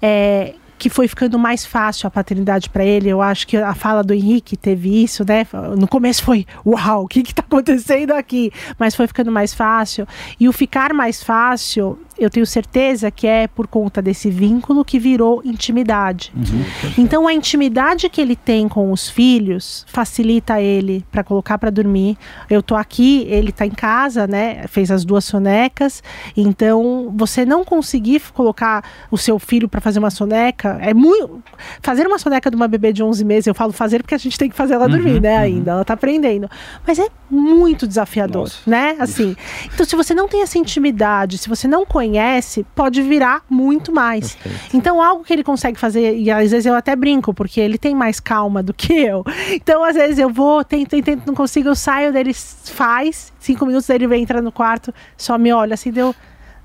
[0.00, 3.08] É, que foi ficando mais fácil a paternidade para ele.
[3.08, 5.46] Eu acho que a fala do Henrique teve isso, né?
[5.78, 8.50] No começo foi, uau, o que está acontecendo aqui?
[8.76, 10.08] Mas foi ficando mais fácil.
[10.40, 14.98] E o ficar mais fácil eu tenho certeza que é por conta desse vínculo que
[14.98, 16.32] virou intimidade.
[16.34, 16.92] Uhum.
[16.98, 22.16] Então a intimidade que ele tem com os filhos facilita ele para colocar para dormir.
[22.48, 24.66] Eu tô aqui, ele tá em casa, né?
[24.68, 26.02] Fez as duas sonecas.
[26.36, 31.42] Então você não conseguir colocar o seu filho para fazer uma soneca é muito
[31.80, 34.38] fazer uma soneca de uma bebê de 11 meses, eu falo fazer porque a gente
[34.38, 35.42] tem que fazer ela dormir, uhum, né, uhum.
[35.42, 35.70] ainda.
[35.72, 36.48] Ela tá aprendendo.
[36.86, 38.58] Mas é muito desafiador, Nossa.
[38.66, 38.96] né?
[38.98, 39.36] Assim.
[39.72, 43.92] Então se você não tem essa intimidade, se você não conhece conhece pode virar muito
[43.92, 44.34] mais.
[44.34, 44.76] Perfeito.
[44.76, 47.94] Então, algo que ele consegue fazer, e às vezes eu até brinco, porque ele tem
[47.94, 49.24] mais calma do que eu.
[49.50, 53.88] Então, às vezes eu vou, tento, tento, não consigo, eu saio dele, faz, cinco minutos
[53.88, 56.14] ele vem, entra no quarto, só me olha assim, deu.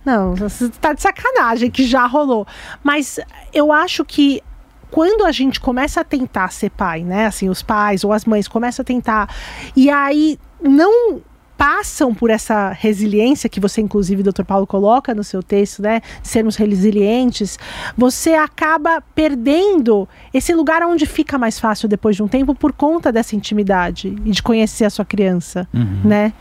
[0.05, 2.45] Não, você tá de sacanagem, que já rolou.
[2.83, 3.19] Mas
[3.53, 4.41] eu acho que
[4.89, 7.25] quando a gente começa a tentar ser pai, né?
[7.25, 9.29] Assim, os pais ou as mães começam a tentar,
[9.75, 11.21] e aí não
[11.57, 16.01] passam por essa resiliência que você, inclusive, doutor Paulo, coloca no seu texto, né?
[16.21, 17.57] Sermos resilientes,
[17.97, 23.11] você acaba perdendo esse lugar onde fica mais fácil depois de um tempo por conta
[23.11, 26.01] dessa intimidade e de conhecer a sua criança, uhum.
[26.03, 26.33] né?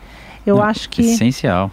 [0.45, 1.03] Eu não, acho que.
[1.03, 1.71] Essencial.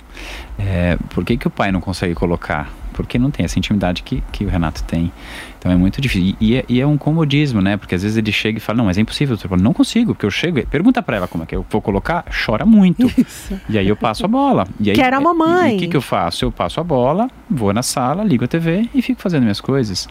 [0.57, 2.71] É, por que, que o pai não consegue colocar?
[2.93, 5.11] Porque não tem essa intimidade que, que o Renato tem.
[5.59, 6.35] Então é muito difícil.
[6.39, 7.75] E, e, é, e, é, um comodismo, né?
[7.75, 9.37] Porque às vezes ele chega e fala, não, mas é impossível.
[9.41, 11.81] Eu falo, não consigo, porque eu chego, pergunta para ela como é que eu vou
[11.81, 13.11] colocar, chora muito.
[13.17, 13.59] Isso.
[13.69, 14.67] E aí eu passo a bola.
[14.79, 15.73] E aí, Quero a mamãe.
[15.73, 16.45] E o que, que eu faço?
[16.45, 20.07] Eu passo a bola, vou na sala, ligo a TV e fico fazendo minhas coisas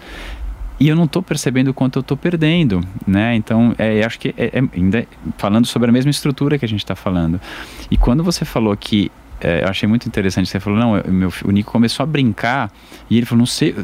[0.83, 3.37] e eu não estou percebendo o quanto eu estou perdendo, né?
[3.37, 5.07] Então, é, acho que é, é, ainda
[5.39, 7.41] falando sobre a mesma estrutura que a gente está falando.
[7.89, 9.09] E quando você falou que
[9.43, 10.49] é, eu achei muito interessante.
[10.49, 12.71] Você falou, não, meu, o Nico começou a brincar
[13.11, 13.75] e ele falou, não sei,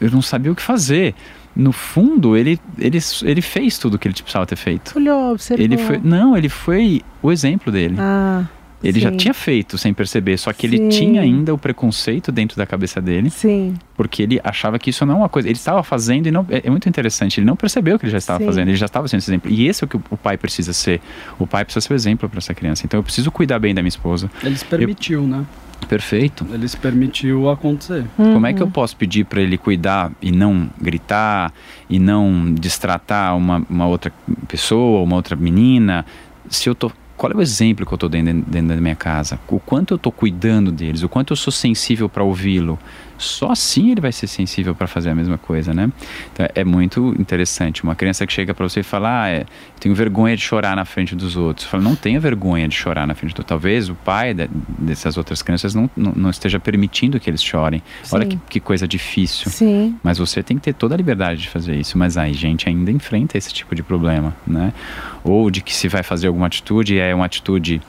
[0.00, 1.14] eu não sabia o que fazer.
[1.56, 4.96] No fundo, ele, ele, ele fez tudo o que ele precisava ter feito.
[4.96, 5.64] Olhou, observou.
[5.64, 7.96] Ele foi, não, ele foi o exemplo dele.
[7.98, 8.44] Ah.
[8.82, 9.00] Ele Sim.
[9.00, 10.74] já tinha feito sem perceber, só que Sim.
[10.74, 13.28] ele tinha ainda o preconceito dentro da cabeça dele.
[13.28, 13.74] Sim.
[13.96, 15.48] Porque ele achava que isso não é uma coisa.
[15.48, 16.46] Ele estava fazendo e não.
[16.48, 17.40] É, é muito interessante.
[17.40, 18.46] Ele não percebeu que ele já estava Sim.
[18.46, 18.68] fazendo.
[18.68, 19.50] Ele já estava sendo esse exemplo.
[19.50, 21.00] E esse é o que o pai precisa ser.
[21.38, 22.86] O pai precisa ser o exemplo para essa criança.
[22.86, 24.30] Então eu preciso cuidar bem da minha esposa.
[24.42, 25.26] Ele se permitiu, eu...
[25.26, 25.44] né?
[25.88, 26.46] Perfeito.
[26.52, 28.04] Ele se permitiu acontecer.
[28.18, 28.34] Uhum.
[28.34, 31.52] Como é que eu posso pedir para ele cuidar e não gritar
[31.88, 34.12] e não distratar uma, uma outra
[34.46, 36.04] pessoa, uma outra menina,
[36.48, 39.40] se eu tô qual é o exemplo que eu estou dentro, dentro da minha casa?
[39.48, 41.02] O quanto eu estou cuidando deles?
[41.02, 42.78] O quanto eu sou sensível para ouvi-lo?
[43.18, 45.90] Só assim ele vai ser sensível para fazer a mesma coisa, né?
[46.32, 47.82] Então é muito interessante.
[47.82, 49.44] Uma criança que chega para você e fala, ah, é,
[49.78, 51.66] tenho vergonha de chorar na frente dos outros.
[51.66, 53.44] Fala, não tenha vergonha de chorar na frente do outro.
[53.44, 54.48] Talvez o pai de,
[54.78, 57.82] dessas outras crianças não, não, não, esteja permitindo que eles chorem.
[58.02, 58.16] Sim.
[58.16, 59.50] Olha que, que, coisa difícil.
[59.50, 59.96] Sim.
[60.02, 61.98] Mas você tem que ter toda a liberdade de fazer isso.
[61.98, 64.72] Mas aí, gente ainda enfrenta esse tipo de problema, né?
[65.24, 67.80] Ou de que se vai fazer alguma atitude e é uma atitude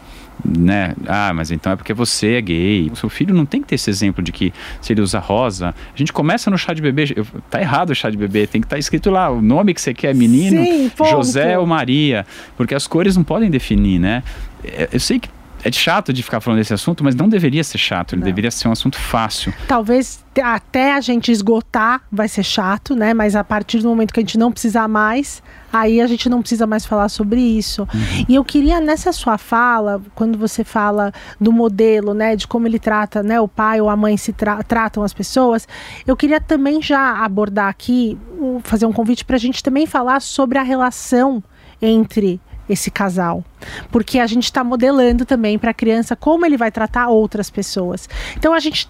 [0.43, 0.95] né?
[1.07, 2.89] Ah, mas então é porque você é gay.
[2.91, 5.69] O seu filho não tem que ter esse exemplo de que se ele usa rosa,
[5.93, 7.15] a gente começa no chá de bebê,
[7.49, 9.81] tá errado o chá de bebê, tem que estar tá escrito lá o nome que
[9.81, 12.25] você quer, menino, Sim, José ou Maria,
[12.55, 14.23] porque as cores não podem definir, né?
[14.63, 15.29] É, eu sei que
[15.63, 18.25] é chato de ficar falando desse assunto, mas não deveria ser chato, ele não.
[18.25, 19.53] deveria ser um assunto fácil.
[19.67, 23.13] Talvez até a gente esgotar vai ser chato, né?
[23.13, 26.39] Mas a partir do momento que a gente não precisar mais, aí a gente não
[26.39, 27.81] precisa mais falar sobre isso.
[27.81, 28.25] Uhum.
[28.27, 32.79] E eu queria nessa sua fala, quando você fala do modelo, né, de como ele
[32.79, 35.67] trata, né, o pai ou a mãe se tra tratam as pessoas,
[36.07, 38.17] eu queria também já abordar aqui,
[38.63, 41.43] fazer um convite para a gente também falar sobre a relação
[41.81, 42.39] entre
[42.69, 43.43] esse casal.
[43.91, 48.07] Porque a gente está modelando também para a criança como ele vai tratar outras pessoas.
[48.37, 48.87] Então a gente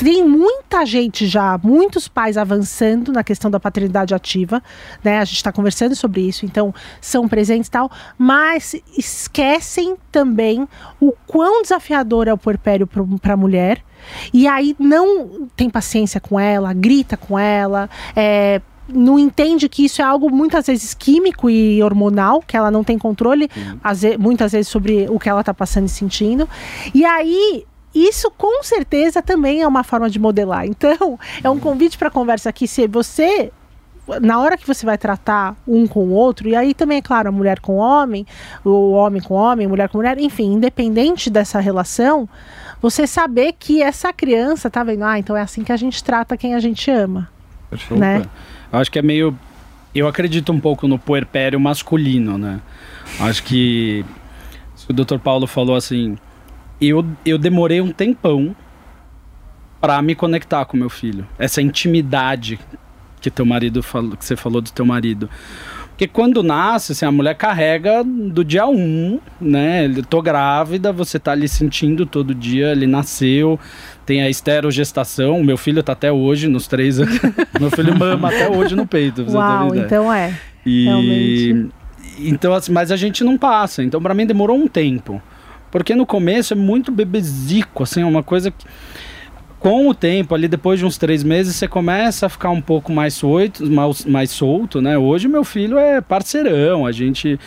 [0.00, 4.62] tem muita gente já, muitos pais avançando na questão da paternidade ativa,
[5.04, 5.18] né?
[5.18, 10.66] A gente está conversando sobre isso, então são presentes e tal, mas esquecem também
[10.98, 13.84] o quão desafiador é o puerpério para a mulher.
[14.32, 18.62] E aí não tem paciência com ela, grita com ela, é,
[18.92, 22.98] não entende que isso é algo muitas vezes químico e hormonal, que ela não tem
[22.98, 23.48] controle,
[23.84, 26.48] vezes, muitas vezes, sobre o que ela está passando e sentindo.
[26.94, 27.64] E aí.
[27.92, 30.64] Isso com certeza também é uma forma de modelar.
[30.64, 32.68] Então, é um convite para conversa aqui.
[32.68, 33.50] Se você
[34.18, 37.28] na hora que você vai tratar um com o outro, e aí também, é claro,
[37.28, 38.26] a mulher com homem,
[38.64, 42.28] o homem com homem, mulher com mulher, enfim, independente dessa relação,
[42.80, 45.04] você saber que essa criança, tá vendo?
[45.04, 47.28] Ah, então é assim que a gente trata quem a gente ama.
[47.70, 48.00] Perfeito.
[48.00, 48.24] Né?
[48.72, 49.36] Acho que é meio.
[49.94, 52.60] Eu acredito um pouco no puerpério masculino, né?
[53.18, 54.04] Acho que.
[54.88, 55.18] O Dr.
[55.18, 56.18] Paulo falou assim.
[56.80, 58.56] Eu, eu demorei um tempão
[59.80, 61.26] para me conectar com meu filho.
[61.38, 62.58] Essa intimidade
[63.20, 65.28] que teu marido falou, que você falou do teu marido.
[66.00, 69.84] Porque quando nasce, assim, a mulher carrega do dia 1, um, né?
[69.84, 73.60] Eu tô grávida, você tá ali sentindo todo dia, ele nasceu,
[74.06, 77.20] tem a esterogestação, meu filho tá até hoje nos três anos.
[77.60, 79.26] meu filho mama até hoje no peito.
[79.30, 80.34] Uau, então é.
[80.64, 80.84] E...
[80.84, 81.68] Realmente.
[82.20, 83.82] Então, assim, mas a gente não passa.
[83.82, 85.20] Então, para mim demorou um tempo.
[85.70, 88.64] Porque no começo é muito bebezico, assim, é uma coisa que
[89.60, 92.90] com o tempo, ali depois de uns três meses, você começa a ficar um pouco
[92.90, 94.96] mais solto, mais, mais solto, né?
[94.96, 97.38] Hoje meu filho é parceirão, a gente.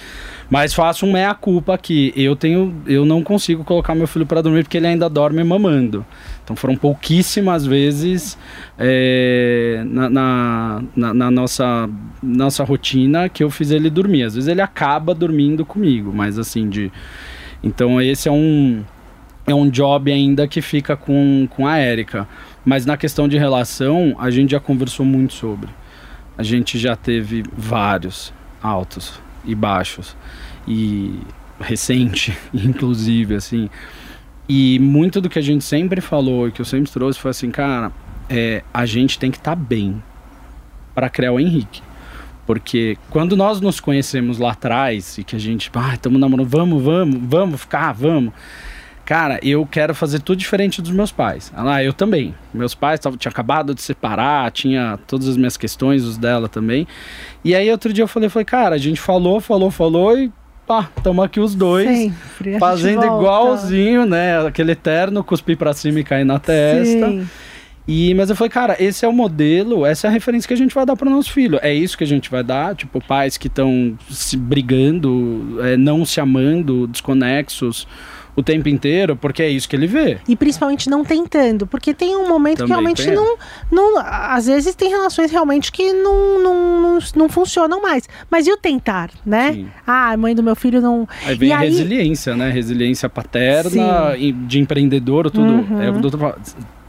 [0.47, 2.13] Mas faço um meia-culpa aqui.
[2.15, 2.83] Eu tenho.
[2.85, 6.05] Eu não consigo colocar meu filho para dormir porque ele ainda dorme mamando.
[6.43, 8.37] Então foram pouquíssimas vezes
[8.77, 11.89] é, na, na, na, na, nossa,
[12.21, 14.23] nossa rotina que eu fiz ele dormir.
[14.23, 16.91] Às vezes ele acaba dormindo comigo, mas assim, de.
[17.63, 18.83] Então esse é um
[19.45, 22.27] é um job ainda que fica com, com a Érica.
[22.63, 25.69] Mas na questão de relação, a gente já conversou muito sobre.
[26.37, 30.15] A gente já teve vários altos e baixos.
[30.67, 31.19] E
[31.59, 33.69] recente, inclusive, assim.
[34.47, 37.51] E muito do que a gente sempre falou e que eu sempre trouxe foi assim,
[37.51, 37.91] cara,
[38.29, 40.01] é, a gente tem que estar tá bem
[40.95, 41.81] para criar o Henrique.
[42.45, 46.83] Porque quando nós nos conhecemos lá atrás e que a gente, ah, estamos namorando, vamos,
[46.83, 48.33] vamos, vamos ficar, vamos
[49.05, 51.51] cara, eu quero fazer tudo diferente dos meus pais.
[51.55, 52.33] Ela, eu também.
[52.53, 56.87] Meus pais tavam, tinham acabado de separar, tinha todas as minhas questões, os dela também.
[57.43, 60.31] E aí outro dia eu falei, falei, cara, a gente falou, falou, falou e
[60.65, 64.45] pá, estamos aqui os dois Sempre, fazendo igualzinho, né?
[64.45, 67.09] Aquele eterno cuspir pra cima e cair na testa.
[67.09, 67.27] Sim.
[67.85, 70.57] E, mas eu falei, cara, esse é o modelo, essa é a referência que a
[70.57, 71.59] gente vai dar para o nosso filho.
[71.61, 76.05] É isso que a gente vai dar, tipo, pais que estão se brigando, é, não
[76.05, 77.85] se amando, desconexos
[78.35, 80.17] o tempo inteiro, porque é isso que ele vê.
[80.27, 83.37] E principalmente não tentando, porque tem um momento Também que realmente não,
[83.71, 83.99] não.
[83.99, 88.07] Às vezes tem relações realmente que não, não, não, não funcionam mais.
[88.29, 89.53] Mas e o tentar, né?
[89.53, 89.67] Sim.
[89.85, 91.07] Ah, a mãe do meu filho não.
[91.25, 91.69] Aí vem e a aí...
[91.69, 92.49] resiliência, né?
[92.49, 94.45] Resiliência paterna, Sim.
[94.47, 95.53] de empreendedor, tudo.
[95.53, 95.81] Uhum.
[95.81, 95.91] É,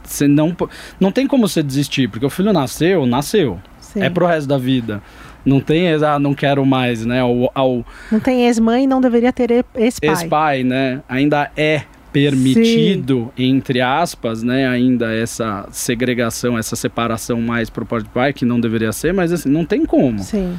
[0.03, 0.57] você não,
[1.01, 3.59] não tem como você desistir, porque o filho nasceu, nasceu.
[3.81, 4.03] Sim.
[4.03, 5.03] É pro resto da vida.
[5.45, 7.21] Não tem, ah, não quero mais, né?
[7.21, 7.85] Ao, ao...
[8.11, 10.11] Não tem ex-mãe, não deveria ter ex-pai.
[10.11, 11.03] Ex-pai, né?
[11.09, 11.83] Ainda é
[12.15, 13.45] permitido, Sim.
[13.45, 18.61] entre aspas, né, ainda essa segregação, essa separação mais pro pai de pai, que não
[18.61, 20.21] deveria ser, mas assim, não tem como.
[20.21, 20.57] Sim.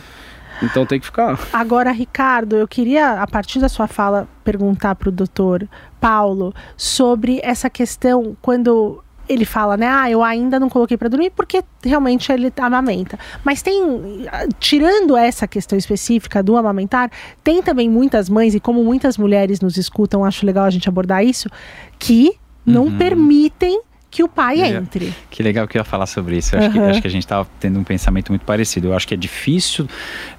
[0.62, 1.40] Então tem que ficar.
[1.54, 5.68] Agora, Ricardo, eu queria, a partir da sua fala, perguntar para o doutor
[6.00, 9.88] Paulo sobre essa questão quando ele fala, né?
[9.88, 13.17] Ah, eu ainda não coloquei para dormir porque realmente ele amamenta.
[13.43, 13.82] Mas tem,
[14.59, 17.11] tirando essa questão específica do amamentar,
[17.43, 21.23] tem também muitas mães, e como muitas mulheres nos escutam, acho legal a gente abordar
[21.26, 21.49] isso,
[21.99, 22.34] que
[22.65, 22.97] não Uhum.
[22.97, 23.82] permitem
[24.16, 24.70] que o pai É.
[24.70, 25.13] entre.
[25.30, 26.55] Que legal que eu ia falar sobre isso.
[26.55, 26.89] Eu acho, que, Aham.
[26.89, 28.88] acho que a gente estava tendo um pensamento muito parecido.
[28.88, 29.88] Eu acho que é difícil,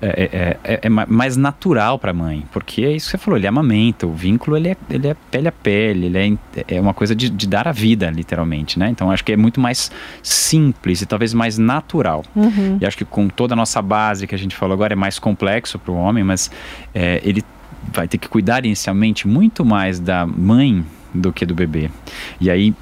[0.01, 3.19] é, é- é- é ma- mais natural para a mãe, porque é isso que você
[3.19, 6.81] falou, ele amamenta, o vínculo ele é, ele é pele a pele, ele é, é
[6.81, 8.89] uma coisa de, de dar a vida, literalmente, né?
[8.89, 9.91] Então acho que é muito mais
[10.23, 12.25] simples e talvez mais natural.
[12.35, 12.79] Uhum.
[12.81, 15.19] E acho que com toda a nossa base que a gente falou agora é mais
[15.19, 16.51] complexo para o homem, mas
[16.95, 17.45] é, ele
[17.93, 20.85] vai ter que cuidar inicialmente muito mais da mãe
[21.15, 21.91] do que do bebê.
[22.41, 22.75] E aí,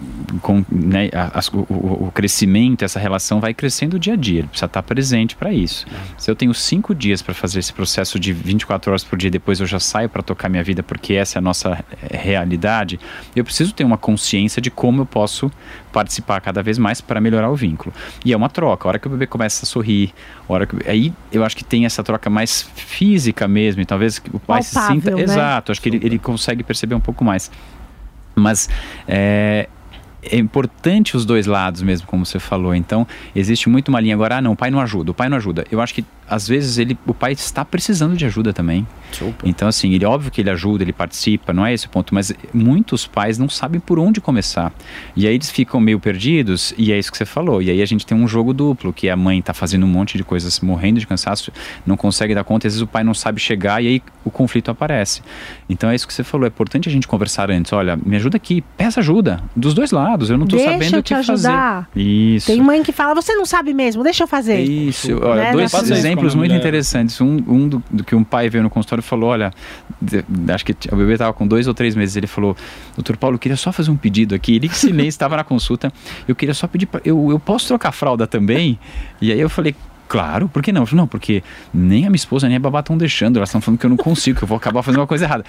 [0.42, 4.40] com né, a- as- o, o- crescimento, essa relação vai crescendo dia a dia.
[4.40, 5.86] Ele precisa estar presente para isso.
[6.18, 9.60] Se eu tenho cinco dias para fazer esse processo de 24 horas por dia, depois
[9.60, 12.98] eu já saio para tocar minha vida, porque essa é a nossa eh, realidade,
[13.34, 15.50] eu preciso ter uma consciência de como eu posso
[15.92, 17.94] participar cada vez mais para melhorar o vínculo.
[18.24, 18.86] E é uma troca.
[18.86, 20.12] A hora que o bebê começa a sorrir,
[20.48, 24.20] a hora que, aí eu acho que tem essa troca mais física mesmo, e talvez
[24.32, 25.16] o pai se Palpável, sinta.
[25.16, 25.22] né?
[25.22, 27.50] Exato, acho que ele, ele consegue perceber um pouco mais.
[28.34, 28.68] Mas
[29.06, 29.68] é,
[30.22, 32.74] é importante os dois lados mesmo, como você falou.
[32.74, 35.36] Então, existe muito uma linha agora, ah, não, o pai não ajuda, o pai não
[35.36, 35.66] ajuda.
[35.70, 38.86] Eu acho que às vezes ele, o pai está precisando de ajuda também.
[39.44, 42.32] Então, assim, ele óbvio que ele ajuda, ele participa, não é esse o ponto, mas
[42.52, 44.72] muitos pais não sabem por onde começar.
[45.14, 47.62] E aí eles ficam meio perdidos, e é isso que você falou.
[47.62, 50.16] E aí a gente tem um jogo duplo, que a mãe está fazendo um monte
[50.18, 51.52] de coisas, morrendo de cansaço,
[51.86, 54.30] não consegue dar conta, e às vezes o pai não sabe chegar e aí o
[54.32, 55.22] conflito aparece.
[55.68, 57.72] Então é isso que você falou, é importante a gente conversar antes.
[57.72, 60.98] Olha, me ajuda aqui, peça ajuda, dos dois lados, eu não estou Deixa sabendo eu
[61.00, 61.48] o te que fazer.
[61.48, 61.88] ajudar.
[61.94, 62.46] Isso.
[62.48, 64.58] Tem mãe que fala, você não sabe mesmo, deixa eu fazer.
[64.60, 67.20] Isso, Né, olha, dois nessa- Faça isso exemplos muito interessantes.
[67.20, 69.50] Um, um do, do que um pai veio no consultório e falou: Olha,
[70.52, 72.16] acho que o bebê estava com dois ou três meses.
[72.16, 72.56] Ele falou:
[72.94, 74.56] Doutor Paulo, eu queria só fazer um pedido aqui.
[74.56, 75.92] Ele, em silêncio, estava na consulta.
[76.26, 78.78] Eu queria só pedir: pra, eu, eu posso trocar a fralda também?
[79.20, 79.74] E aí eu falei.
[80.06, 80.84] Claro, por que não?
[80.84, 81.42] Falei, Não, porque
[81.72, 83.96] nem a minha esposa nem a babá estão deixando, elas estão falando que eu não
[83.96, 85.44] consigo, que eu vou acabar fazendo uma coisa errada.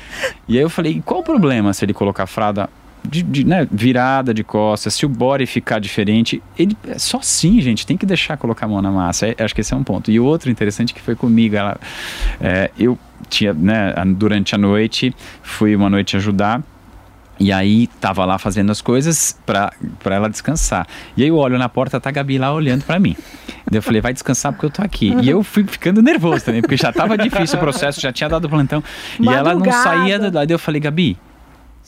[0.48, 2.70] E aí eu falei, qual o problema se ele colocar a fralda
[3.06, 7.60] de, de, né, virada de costas, se o body ficar diferente, ele é só assim,
[7.62, 9.28] gente, tem que deixar colocar a mão na massa.
[9.28, 10.12] É, acho que esse é um ponto.
[10.12, 11.78] E o outro interessante que foi comigo, ela,
[12.42, 12.98] é, eu
[13.30, 16.62] tinha, né, durante a noite, fui uma noite ajudar.
[17.38, 19.72] E aí tava lá fazendo as coisas pra
[20.06, 20.88] ela descansar.
[21.18, 23.16] E aí eu olho na porta, tá a Gabi lá olhando pra mim.
[23.70, 25.14] Daí eu falei, vai descansar porque eu tô aqui.
[25.22, 28.48] E eu fui ficando nervoso também, porque já tava difícil o processo, já tinha dado
[28.48, 28.82] plantão.
[29.20, 29.84] E ela não Madrugada.
[29.84, 30.48] saía do lado.
[30.48, 31.18] Daí eu falei, Gabi,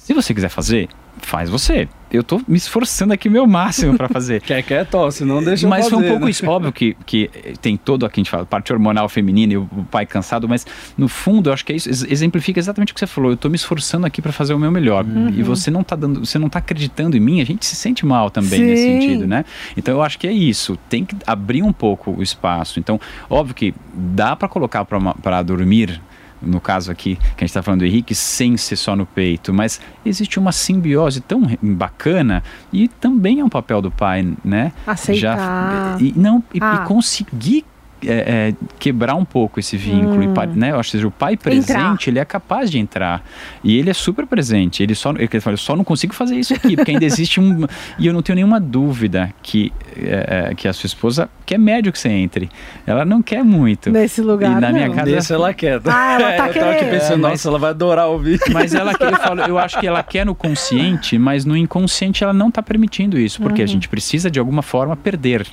[0.08, 0.88] se você quiser fazer,
[1.18, 1.90] faz você.
[2.10, 4.40] Eu tô me esforçando aqui o meu máximo pra fazer.
[4.48, 6.32] Quer, quer, tosse, não deixa eu Mas foi um fazer, pouco né?
[6.32, 6.50] isso.
[6.50, 7.30] Óbvio que, que
[7.60, 10.66] tem todo aqui a gente fala, parte hormonal feminina e o, pai cansado, mas
[10.98, 11.90] no fundo eu acho que é isso.
[11.90, 13.32] ex- Exemplifica exatamente o que você falou.
[13.32, 15.04] Eu tô me esforçando aqui para fazer o meu melhor.
[15.04, 15.28] Uhum.
[15.28, 18.06] E você não tá dando, você não tá acreditando em mim, a gente se sente
[18.06, 19.02] mal também nesse Sim.
[19.02, 19.44] sentido, né?
[19.76, 20.78] Então eu acho que é isso.
[20.88, 22.80] Tem que abrir um pouco o espaço.
[22.80, 22.98] Então,
[23.30, 26.00] óbvio que dá para colocar para dormir
[26.42, 29.54] no caso aqui, que a gente está falando do Henrique, sem ser só no peito,
[29.54, 34.72] mas existe uma simbiose tão bacana e também é um papel do pai, né?
[34.86, 35.98] Aceitar.
[36.02, 36.86] e, não, e, e Ah.
[36.88, 37.66] conseguir
[38.06, 40.24] é, é, quebrar um pouco esse vínculo.
[40.24, 40.72] E, pa- né?
[40.72, 41.94] Eu acho que o pai presente, Hum.
[41.94, 41.98] Entrar.
[42.08, 43.24] ele é capaz de entrar.
[43.64, 44.84] E ele é super presente.
[44.84, 47.66] Ele só, ele fala, eu só não consigo fazer isso aqui, porque ainda existe um.
[47.98, 51.92] E eu não tenho nenhuma dúvida que, é, é, que a sua esposa quer médio
[51.92, 52.50] que você entre.
[52.86, 53.90] Ela não quer muito.
[53.92, 54.96] Nesse lugar, E na minha não.
[54.96, 55.82] casa- Desse ela quer.
[55.86, 56.92] Ah, ela tá eu tava aqui querendo.
[56.92, 58.40] pensando, É, mas- nossa, ela vai adorar ouvir.
[58.52, 62.24] Mas ela quer, eu, falo, eu acho que ela quer no consciente, mas no inconsciente
[62.24, 65.46] ela não está permitindo isso, porque a gente precisa de alguma forma perder.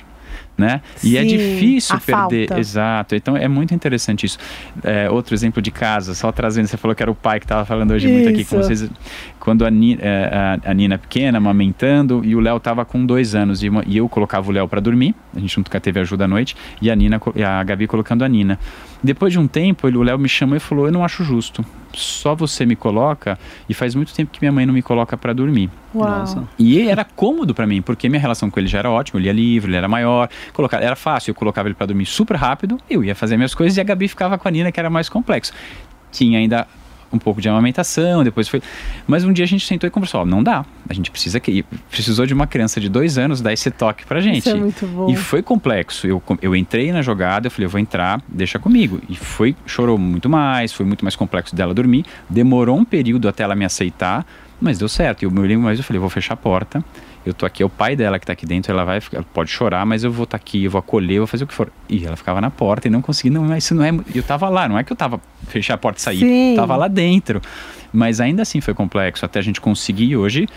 [0.57, 0.79] Né?
[1.03, 2.47] E é Sim, difícil perder.
[2.47, 2.59] falta.
[2.61, 3.13] Exato.
[3.13, 4.37] Então é muito interessante isso.
[4.83, 7.65] É, outro exemplo de casa, só trazendo, você falou que era o pai que estava
[7.65, 8.69] falando hoje muito aqui com Isso.
[8.69, 8.89] vocês.
[9.37, 13.35] Quando a, Ni- é, a, a Nina pequena, amamentando, e o Léo estava com dois
[13.35, 16.23] anos, e, uma- e eu colocava o Léo para dormir, a gente nunca teve ajuda
[16.23, 18.57] à noite, e a, Nina, a Gabi colocando a Nina.
[19.05, 21.63] Depois de um tempo, ele- o Léo me chamou e falou: Eu não acho justo.
[21.93, 23.39] Só você me coloca,
[23.69, 25.69] e faz muito tempo que minha mãe não me coloca para dormir.
[25.93, 26.09] Uau.
[26.09, 26.43] Nossa.
[26.59, 29.33] E era cômodo pra mim, porque minha relação com ele já era ótima, ele ia
[29.33, 33.01] livre, ele era maior, colocar, era fácil, eu colocava ele pra dormir super rápido, eu
[33.01, 35.53] ia fazer minhas coisas e a Gabi ficava com a Nina, que era mais complexo.
[36.11, 36.67] Tinha ainda
[37.11, 38.61] um pouco de amamentação, depois foi.
[39.07, 41.63] Mas um dia a gente sentou e conversou: ó, não dá, a gente precisa que.
[41.89, 44.39] Precisou de uma criança de dois anos dar esse toque pra gente.
[44.39, 45.09] Isso é muito bom.
[45.09, 46.07] E foi complexo.
[46.07, 49.01] Eu, eu entrei na jogada, eu falei, eu vou entrar, deixa comigo.
[49.09, 52.05] E foi, chorou muito mais, foi muito mais complexo dela dormir.
[52.29, 54.25] Demorou um período até ela me aceitar,
[54.59, 55.23] mas deu certo.
[55.23, 56.83] E eu me lembro mais, eu falei, vou fechar a porta.
[57.25, 59.49] Eu tô aqui, é o pai dela que tá aqui dentro, ela vai ficar, pode
[59.49, 61.71] chorar, mas eu vou estar aqui, eu vou acolher, eu vou fazer o que for.
[61.89, 63.91] E ela ficava na porta e não conseguia, não, mas isso não é.
[64.13, 66.53] Eu tava lá, não é que eu tava fechar a porta e sair, Sim.
[66.55, 67.41] tava lá dentro.
[67.91, 70.47] Mas ainda assim foi complexo, até a gente conseguir hoje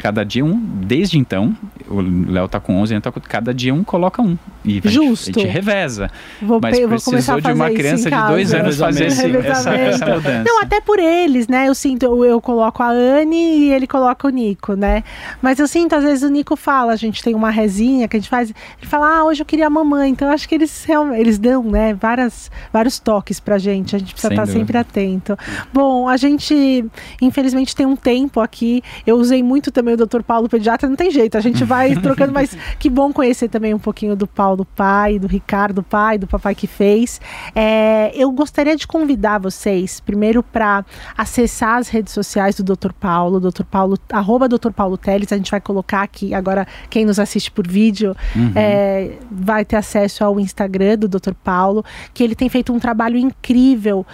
[0.00, 1.54] Cada dia um, desde então,
[1.86, 4.36] o Léo tá com 11, então cada dia um coloca um.
[4.64, 5.30] E a gente- Justo.
[5.30, 6.10] a gente reveza.
[6.40, 10.44] Vou, Mas precisou de uma criança de dois anos fazer esse- essa, essa mudança.
[10.44, 11.68] Não, até por eles, né?
[11.68, 15.04] Eu sinto, eu, eu coloco a Anne e ele coloca o Nico, né?
[15.42, 18.20] Mas eu sinto, às vezes o Nico fala, a gente tem uma resinha que a
[18.20, 18.48] gente faz,
[18.80, 20.10] ele fala, ah, hoje eu queria a mamãe.
[20.10, 23.94] Então acho que eles realmente, eles dão, né, várias, vários toques pra gente.
[23.94, 24.60] A gente precisa Sem estar dúvida.
[24.60, 25.36] sempre atento.
[25.74, 26.84] Bom, a gente,
[27.20, 28.82] infelizmente, tem um tempo aqui.
[29.06, 30.22] Eu usei muito também o Dr.
[30.22, 33.78] Paulo Pediatra, não tem jeito, a gente vai trocando, mas que bom conhecer também um
[33.78, 37.20] pouquinho do Paulo pai, do Ricardo pai, do papai que fez.
[37.54, 40.84] É, eu gostaria de convidar vocês, primeiro, para
[41.16, 42.92] acessar as redes sociais do Dr.
[42.92, 43.64] Paulo, Dr.
[43.64, 44.70] Paulo, arroba Dr.
[44.70, 48.16] Paulo Teles, a gente vai colocar aqui, agora quem nos assiste por vídeo
[48.54, 51.34] é, vai ter acesso ao Instagram do Dr.
[51.42, 54.06] Paulo, que ele tem feito um trabalho incrível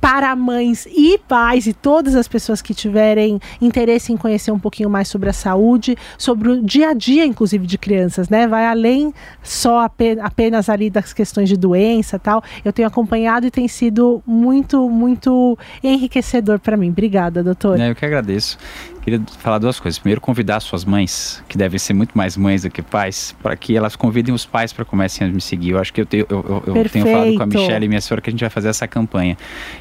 [0.00, 4.88] para mães e pais e todas as pessoas que tiverem interesse em conhecer um pouquinho
[4.88, 8.46] mais sobre a saúde, sobre o dia a dia, inclusive, de crianças, né?
[8.46, 12.42] Vai além só ape- apenas ali das questões de doença tal.
[12.64, 16.90] Eu tenho acompanhado e tem sido muito, muito enriquecedor para mim.
[16.90, 17.78] Obrigada, doutor.
[17.80, 18.58] É, eu que agradeço.
[19.06, 20.00] Queria falar duas coisas.
[20.00, 23.76] Primeiro, convidar suas mães, que devem ser muito mais mães do que pais, para que
[23.76, 25.70] elas convidem os pais para comecem a me seguir.
[25.70, 27.46] Eu acho que eu tenho, eu, eu- eu tenho falado com a.
[27.62, 29.38] Michelle, minha senhora, que a gente vai fazer essa campanha.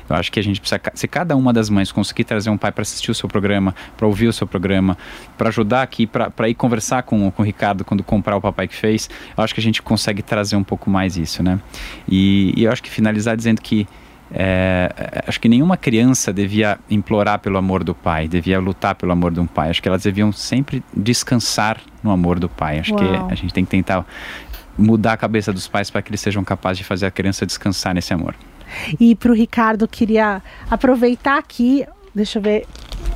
[0.08, 2.72] Eu acho que a gente precisa, se cada uma das mães conseguir trazer um pai
[2.72, 4.96] para assistir o seu programa, para ouvir o seu programa,
[5.36, 8.76] para ajudar aqui, para ir conversar com, com o Ricardo quando comprar o papai que
[8.76, 11.60] fez, eu acho que a gente consegue trazer um pouco mais isso, né?
[12.08, 13.88] E, e eu acho que finalizar dizendo que
[14.34, 19.34] é, acho que nenhuma criança devia implorar pelo amor do pai, devia lutar pelo amor
[19.34, 19.70] de um pai.
[19.70, 22.80] Acho que elas deviam sempre descansar no amor do pai.
[22.80, 23.28] Acho Uau.
[23.28, 24.06] que a gente tem que tentar
[24.78, 27.94] mudar a cabeça dos pais para que eles sejam capazes de fazer a criança descansar
[27.94, 28.36] nesse amor.
[29.00, 31.86] E para o Ricardo, queria aproveitar aqui.
[32.14, 32.66] Deixa eu ver.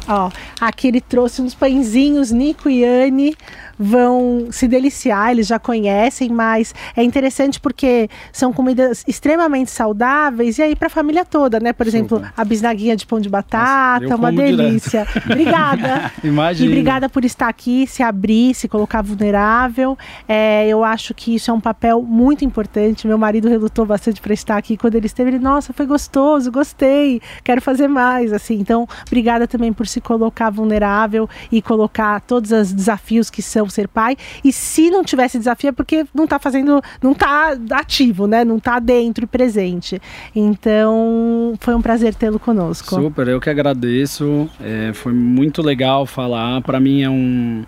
[0.08, 3.36] Ó, aqui ele trouxe uns pãezinhos, Nico e Anne
[3.80, 10.62] vão se deliciar, eles já conhecem, mas é interessante porque são comidas extremamente saudáveis e
[10.62, 11.72] aí para a família toda, né?
[11.72, 14.58] Por exemplo, a bisnaguinha de pão de batata, eu uma como direto.
[14.58, 15.08] delícia.
[15.26, 16.12] Obrigada.
[16.22, 16.70] Imagina.
[16.70, 19.98] E obrigada por estar aqui, se abrir, se colocar vulnerável.
[20.28, 23.08] É, eu acho que isso é um papel muito importante.
[23.08, 24.76] Meu marido relutou bastante para estar aqui.
[24.76, 28.34] Quando ele esteve, ele, nossa, foi gostoso, gostei, quero fazer mais.
[28.34, 33.70] Assim, então, obrigada também por se colocar vulnerável e colocar todos os desafios que são
[33.70, 34.16] ser pai.
[34.44, 38.44] E se não tivesse desafio, é porque não está fazendo, não está ativo, né?
[38.44, 40.02] Não está dentro e presente.
[40.36, 42.96] Então, foi um prazer tê-lo conosco.
[42.96, 44.50] Super, eu que agradeço.
[44.60, 46.62] É, foi muito legal falar.
[46.62, 47.64] Para mim é um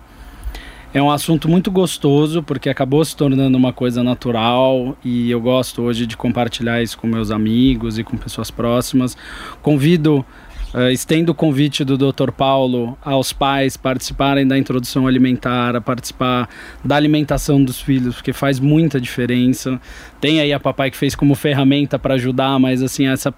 [0.94, 5.80] é um assunto muito gostoso porque acabou se tornando uma coisa natural e eu gosto
[5.80, 9.16] hoje de compartilhar isso com meus amigos e com pessoas próximas.
[9.62, 10.22] Convido
[10.74, 12.30] Uh, estendo o convite do Dr.
[12.30, 16.48] Paulo aos pais participarem da introdução alimentar, a participar
[16.82, 19.78] da alimentação dos filhos, porque faz muita diferença.
[20.18, 23.34] Tem aí a papai que fez como ferramenta para ajudar, mas assim, essa,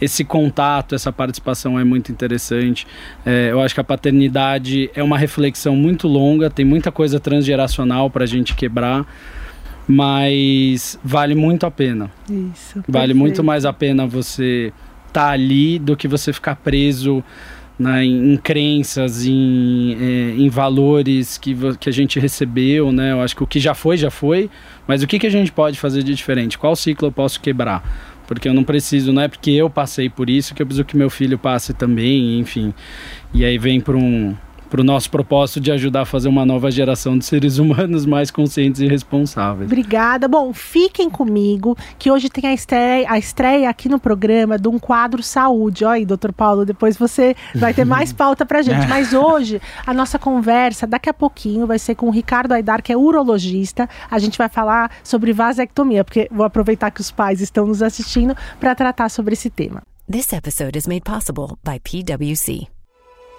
[0.00, 2.84] esse contato, essa participação é muito interessante.
[3.24, 8.10] É, eu acho que a paternidade é uma reflexão muito longa, tem muita coisa transgeracional
[8.10, 9.06] para a gente quebrar,
[9.86, 12.10] mas vale muito a pena.
[12.28, 12.82] Isso.
[12.88, 13.44] Vale muito perfeito.
[13.44, 14.72] mais a pena você
[15.12, 17.22] estar ali do que você ficar preso
[17.78, 23.12] né, em, em crenças, em, eh, em valores que, que a gente recebeu, né?
[23.12, 24.50] Eu acho que o que já foi, já foi,
[24.86, 26.58] mas o que, que a gente pode fazer de diferente?
[26.58, 27.82] Qual ciclo eu posso quebrar?
[28.26, 30.96] Porque eu não preciso, não é porque eu passei por isso que eu preciso que
[30.96, 32.72] meu filho passe também, enfim.
[33.34, 34.34] E aí vem para um
[34.72, 38.30] para o nosso propósito de ajudar a fazer uma nova geração de seres humanos mais
[38.30, 39.70] conscientes e responsáveis.
[39.70, 40.26] Obrigada.
[40.26, 44.78] Bom, fiquem comigo, que hoje tem a estreia, a estreia aqui no programa de um
[44.78, 45.84] quadro saúde.
[45.84, 48.86] Olha aí, doutor Paulo, depois você vai ter mais pauta pra gente.
[48.88, 52.90] Mas hoje, a nossa conversa, daqui a pouquinho, vai ser com o Ricardo Aidar, que
[52.90, 53.86] é urologista.
[54.10, 58.34] A gente vai falar sobre vasectomia, porque vou aproveitar que os pais estão nos assistindo
[58.58, 59.82] para tratar sobre esse tema.
[60.10, 62.81] This episode is made possible by PWC.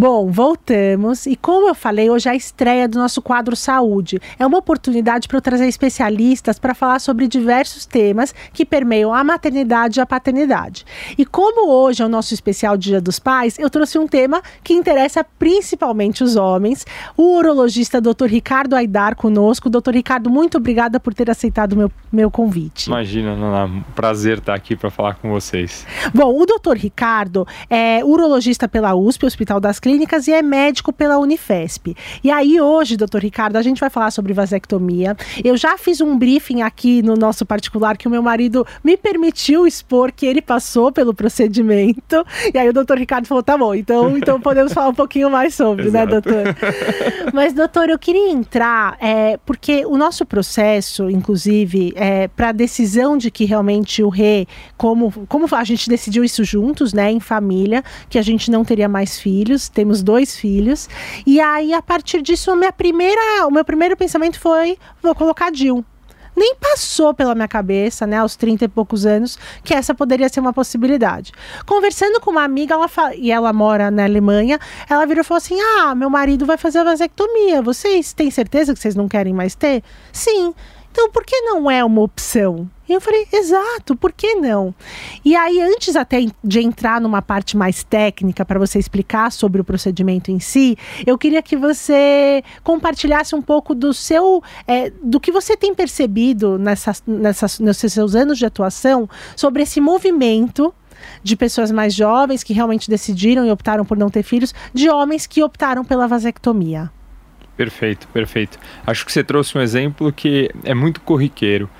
[0.00, 4.18] Bom, voltamos e como eu falei, hoje é a estreia do nosso quadro Saúde.
[4.38, 9.22] É uma oportunidade para eu trazer especialistas para falar sobre diversos temas que permeiam a
[9.22, 10.86] maternidade e a paternidade.
[11.18, 14.72] E como hoje é o nosso especial Dia dos Pais, eu trouxe um tema que
[14.72, 16.86] interessa principalmente os homens.
[17.14, 18.24] O urologista Dr.
[18.24, 19.68] Ricardo Aidar conosco.
[19.68, 22.86] Doutor Ricardo, muito obrigada por ter aceitado o meu, meu convite.
[22.86, 25.86] Imagina, Naná, prazer estar aqui para falar com vocês.
[26.14, 31.18] Bom, o doutor Ricardo é urologista pela USP, Hospital das Clínicas, e é médico pela
[31.18, 31.96] Unifesp.
[32.22, 35.16] E aí, hoje, doutor Ricardo, a gente vai falar sobre vasectomia.
[35.42, 39.66] Eu já fiz um briefing aqui no nosso particular que o meu marido me permitiu
[39.66, 42.24] expor que ele passou pelo procedimento.
[42.54, 45.56] E aí o doutor Ricardo falou: tá bom, então, então podemos falar um pouquinho mais
[45.56, 46.44] sobre, né, doutor?
[47.34, 53.18] Mas, doutor, eu queria entrar, é, porque o nosso processo, inclusive, é, para a decisão
[53.18, 57.82] de que realmente o rei, como, como a gente decidiu isso juntos, né, em família,
[58.08, 60.88] que a gente não teria mais filhos, temos dois filhos.
[61.26, 65.52] E aí, a partir disso, a minha primeira, o meu primeiro pensamento foi: vou colocar
[65.54, 65.84] Jill
[66.36, 70.40] nem passou pela minha cabeça, né, aos 30 e poucos anos, que essa poderia ser
[70.40, 71.32] uma possibilidade.
[71.66, 74.58] Conversando com uma amiga, ela fala, e ela mora na Alemanha,
[74.88, 77.60] ela virou e falou assim: Ah, meu marido vai fazer a vasectomia.
[77.60, 79.82] Vocês têm certeza que vocês não querem mais ter?
[80.12, 80.54] Sim.
[80.90, 82.70] Então, por que não é uma opção?
[82.90, 84.74] E eu falei, exato, por que não?
[85.24, 89.64] E aí, antes até de entrar numa parte mais técnica para você explicar sobre o
[89.64, 90.76] procedimento em si,
[91.06, 96.58] eu queria que você compartilhasse um pouco do seu, é, do que você tem percebido
[96.58, 100.74] nessas, nessas, nesses seus anos de atuação sobre esse movimento
[101.22, 105.28] de pessoas mais jovens que realmente decidiram e optaram por não ter filhos, de homens
[105.28, 106.90] que optaram pela vasectomia.
[107.56, 108.58] Perfeito, perfeito.
[108.84, 111.70] Acho que você trouxe um exemplo que é muito corriqueiro.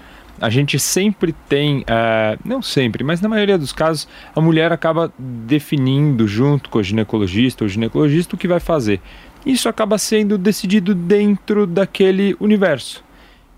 [0.41, 5.12] A gente sempre tem, uh, não sempre, mas na maioria dos casos, a mulher acaba
[5.18, 9.01] definindo junto com o ginecologista ou ginecologista o que vai fazer.
[9.45, 13.05] Isso acaba sendo decidido dentro daquele universo.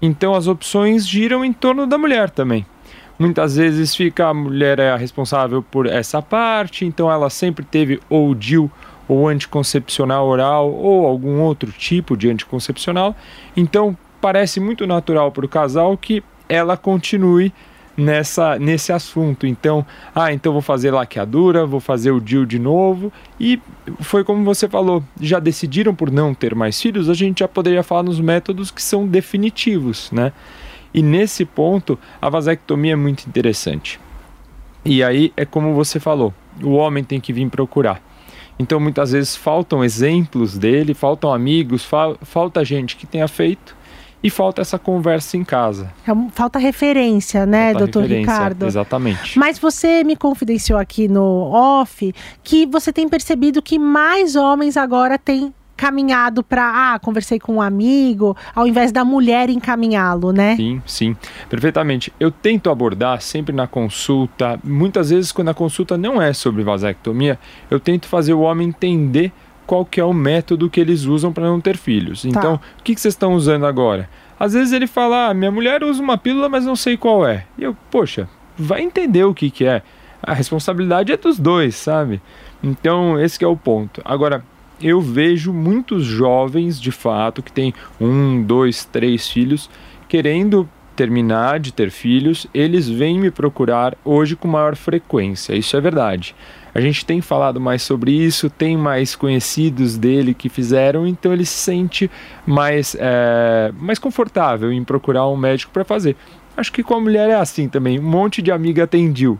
[0.00, 2.66] Então as opções giram em torno da mulher também.
[3.18, 8.00] Muitas vezes fica a mulher é a responsável por essa parte, então ela sempre teve
[8.08, 8.68] ou DIL
[9.06, 13.14] ou anticoncepcional oral ou algum outro tipo de anticoncepcional.
[13.56, 16.22] Então, parece muito natural para o casal que
[16.52, 17.52] ela continue
[17.96, 19.46] nessa nesse assunto.
[19.46, 19.84] Então,
[20.14, 23.12] ah, então vou fazer laqueadura, vou fazer o DIU de novo.
[23.40, 23.60] E
[24.00, 27.82] foi como você falou, já decidiram por não ter mais filhos, a gente já poderia
[27.82, 30.32] falar nos métodos que são definitivos, né?
[30.94, 33.98] E nesse ponto, a vasectomia é muito interessante.
[34.84, 38.02] E aí é como você falou, o homem tem que vir procurar.
[38.58, 43.74] Então muitas vezes faltam exemplos dele, faltam amigos, fa falta gente que tenha feito
[44.22, 45.92] e falta essa conversa em casa.
[46.06, 48.66] É falta referência, né, falta doutor referência, Ricardo?
[48.66, 49.38] Exatamente.
[49.38, 55.18] Mas você me confidenciou aqui no off que você tem percebido que mais homens agora
[55.18, 55.52] têm
[55.82, 60.54] caminhado para, ah, conversei com um amigo, ao invés da mulher encaminhá-lo, né?
[60.54, 61.16] Sim, sim,
[61.50, 62.12] perfeitamente.
[62.20, 67.36] Eu tento abordar sempre na consulta, muitas vezes quando a consulta não é sobre vasectomia,
[67.68, 69.32] eu tento fazer o homem entender
[69.66, 72.22] qual que é o método que eles usam para não ter filhos.
[72.22, 72.28] Tá.
[72.28, 74.08] Então, o que, que vocês estão usando agora?
[74.38, 77.44] Às vezes ele fala, ah, minha mulher usa uma pílula, mas não sei qual é.
[77.56, 79.82] E eu, poxa, vai entender o que, que é.
[80.22, 82.20] A responsabilidade é dos dois, sabe?
[82.62, 84.00] Então, esse é o ponto.
[84.04, 84.44] Agora,
[84.80, 89.70] eu vejo muitos jovens, de fato, que têm um, dois, três filhos,
[90.08, 95.54] querendo terminar de ter filhos, eles vêm me procurar hoje com maior frequência.
[95.54, 96.34] Isso é verdade.
[96.74, 101.44] A gente tem falado mais sobre isso, tem mais conhecidos dele que fizeram, então ele
[101.44, 102.10] se sente
[102.46, 106.16] mais, é, mais confortável em procurar um médico para fazer.
[106.56, 107.98] Acho que com a mulher é assim também.
[107.98, 109.38] Um monte de amiga atendeu.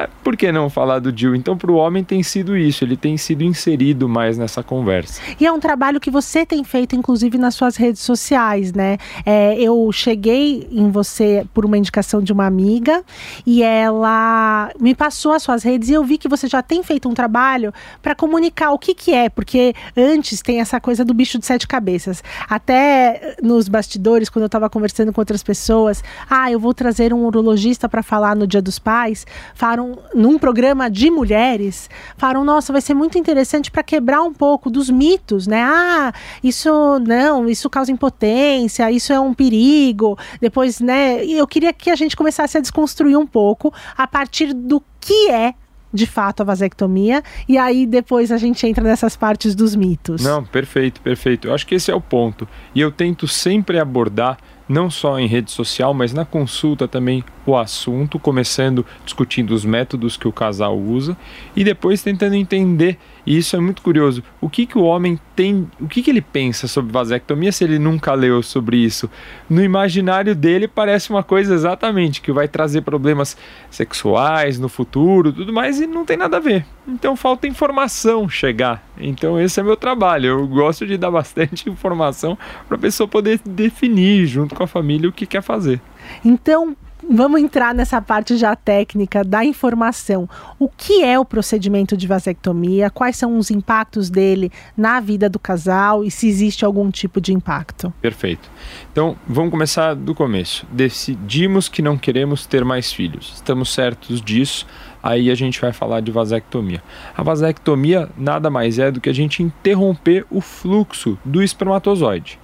[0.00, 1.34] É, por que não falar do Jill?
[1.34, 5.20] Então, para o homem tem sido isso, ele tem sido inserido mais nessa conversa.
[5.38, 8.96] E é um trabalho que você tem feito, inclusive, nas suas redes sociais, né?
[9.26, 13.04] É, eu cheguei em você por uma indicação de uma amiga
[13.46, 17.06] e ela me passou as suas redes e eu vi que você já tem feito
[17.06, 21.38] um trabalho para comunicar o que, que é, porque antes tem essa coisa do bicho
[21.38, 22.22] de sete cabeças.
[22.48, 27.26] Até nos bastidores, quando eu estava conversando com outras pessoas, ah, eu vou trazer um
[27.26, 32.80] urologista para falar no Dia dos Pais, falaram num programa de mulheres, falaram: nossa, vai
[32.80, 35.62] ser muito interessante para quebrar um pouco dos mitos, né?
[35.62, 36.12] Ah,
[36.42, 36.70] isso
[37.00, 40.18] não, isso causa impotência, isso é um perigo.
[40.40, 41.24] Depois, né?
[41.24, 45.54] Eu queria que a gente começasse a desconstruir um pouco a partir do que é
[45.92, 50.22] de fato a vasectomia e aí depois a gente entra nessas partes dos mitos.
[50.22, 51.48] Não, perfeito, perfeito.
[51.48, 52.48] Eu acho que esse é o ponto.
[52.74, 54.38] E eu tento sempre abordar
[54.70, 60.16] não só em rede social, mas na consulta também o assunto, começando discutindo os métodos
[60.16, 61.16] que o casal usa
[61.56, 62.96] e depois tentando entender
[63.26, 64.22] E isso é muito curioso.
[64.40, 67.78] O que, que o homem tem, o que, que ele pensa sobre vasectomia se ele
[67.78, 69.10] nunca leu sobre isso?
[69.48, 73.36] No imaginário dele parece uma coisa exatamente que vai trazer problemas
[73.70, 76.64] sexuais no futuro, tudo mais, e não tem nada a ver.
[76.86, 78.84] Então falta informação chegar.
[78.98, 80.26] Então esse é meu trabalho.
[80.26, 85.08] Eu gosto de dar bastante informação para a pessoa poder definir junto com a família
[85.08, 85.80] o que quer fazer.
[86.24, 86.76] Então,
[87.10, 90.28] vamos entrar nessa parte já técnica da informação.
[90.58, 92.88] O que é o procedimento de vasectomia?
[92.88, 97.32] Quais são os impactos dele na vida do casal e se existe algum tipo de
[97.32, 97.92] impacto?
[98.00, 98.48] Perfeito.
[98.92, 100.64] Então, vamos começar do começo.
[100.70, 103.32] Decidimos que não queremos ter mais filhos.
[103.34, 104.64] Estamos certos disso.
[105.02, 106.82] Aí a gente vai falar de vasectomia.
[107.16, 112.38] A vasectomia nada mais é do que a gente interromper o fluxo do espermatozoide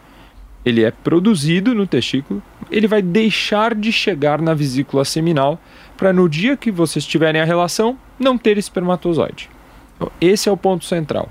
[0.67, 5.61] ele é produzido no testículo, ele vai deixar de chegar na vesícula seminal
[5.97, 9.49] para no dia que vocês tiverem a relação não ter espermatozoide.
[9.95, 11.31] Então, esse é o ponto central.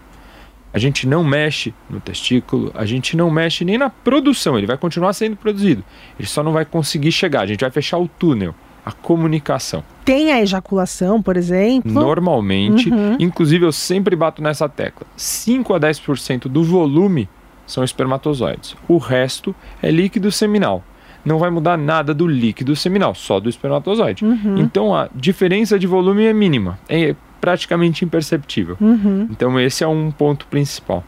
[0.74, 4.78] A gente não mexe no testículo, a gente não mexe nem na produção, ele vai
[4.78, 5.84] continuar sendo produzido.
[6.18, 8.56] Ele só não vai conseguir chegar, a gente vai fechar o túnel,
[8.86, 9.84] a comunicação.
[10.06, 11.92] Tem a ejaculação, por exemplo?
[11.92, 13.18] Normalmente, uhum.
[13.20, 15.06] inclusive eu sempre bato nessa tecla.
[15.18, 17.28] 5 a 10% do volume
[17.66, 18.76] são espermatozoides.
[18.88, 20.84] O resto é líquido seminal.
[21.24, 24.24] Não vai mudar nada do líquido seminal, só do espermatozoide.
[24.24, 24.58] Uhum.
[24.60, 28.78] Então a diferença de volume é mínima, é praticamente imperceptível.
[28.80, 29.28] Uhum.
[29.32, 31.04] Então esse é um ponto principal.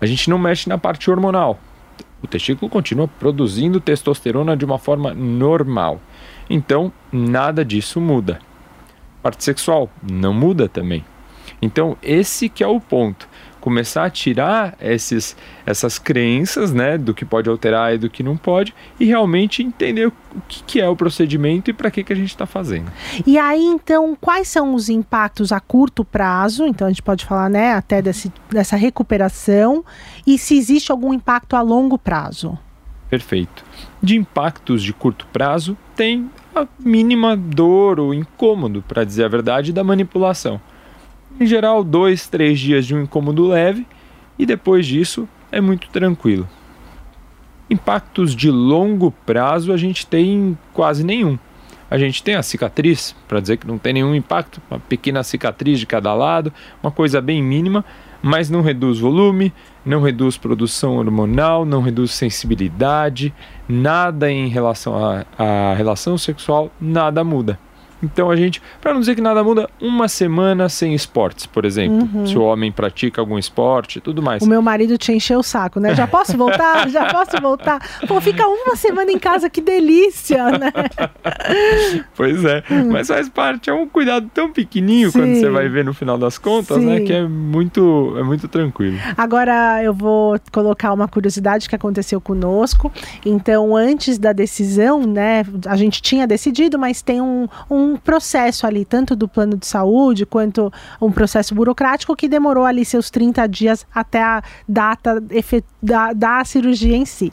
[0.00, 1.58] A gente não mexe na parte hormonal.
[2.22, 6.00] O testículo continua produzindo testosterona de uma forma normal.
[6.48, 8.38] Então nada disso muda.
[9.22, 11.04] Parte sexual não muda também.
[11.60, 13.28] Então esse que é o ponto
[13.66, 15.36] começar a tirar esses,
[15.66, 20.06] essas crenças, né, do que pode alterar e do que não pode, e realmente entender
[20.06, 20.12] o
[20.46, 22.92] que, que é o procedimento e para que, que a gente está fazendo.
[23.26, 26.64] E aí, então, quais são os impactos a curto prazo?
[26.64, 29.84] Então, a gente pode falar, né, até desse, dessa recuperação,
[30.24, 32.56] e se existe algum impacto a longo prazo?
[33.10, 33.64] Perfeito.
[34.00, 39.72] De impactos de curto prazo, tem a mínima dor ou incômodo, para dizer a verdade,
[39.72, 40.60] da manipulação.
[41.38, 43.86] Em geral, dois, três dias de um incômodo leve
[44.38, 46.48] e depois disso é muito tranquilo.
[47.68, 51.38] Impactos de longo prazo a gente tem quase nenhum.
[51.90, 55.78] A gente tem a cicatriz, para dizer que não tem nenhum impacto, uma pequena cicatriz
[55.78, 57.84] de cada lado, uma coisa bem mínima,
[58.22, 59.52] mas não reduz volume,
[59.84, 63.32] não reduz produção hormonal, não reduz sensibilidade,
[63.68, 64.94] nada em relação
[65.38, 67.58] à relação sexual, nada muda.
[68.02, 72.08] Então a gente, para não dizer que nada muda, uma semana sem esportes, por exemplo.
[72.12, 72.26] Uhum.
[72.26, 74.42] Se o homem pratica algum esporte, tudo mais.
[74.42, 75.94] O meu marido te encheu o saco, né?
[75.94, 76.88] Já posso voltar?
[76.88, 77.80] Já posso voltar?
[78.06, 80.72] Pô, fica uma semana em casa, que delícia, né?
[82.14, 82.90] pois é, hum.
[82.90, 85.18] mas faz parte, é um cuidado tão pequenininho Sim.
[85.18, 86.96] quando você vai ver no final das contas, né?
[86.96, 87.00] Sim.
[87.00, 87.06] né?
[87.06, 88.98] Que é muito, é muito tranquilo.
[89.16, 92.92] Agora eu vou colocar uma curiosidade que aconteceu conosco.
[93.24, 95.44] Então, antes da decisão, né?
[95.66, 99.66] A gente tinha decidido, mas tem um, um um processo ali, tanto do plano de
[99.66, 105.22] saúde quanto um processo burocrático que demorou ali seus 30 dias até a data
[105.82, 107.32] da, da cirurgia em si.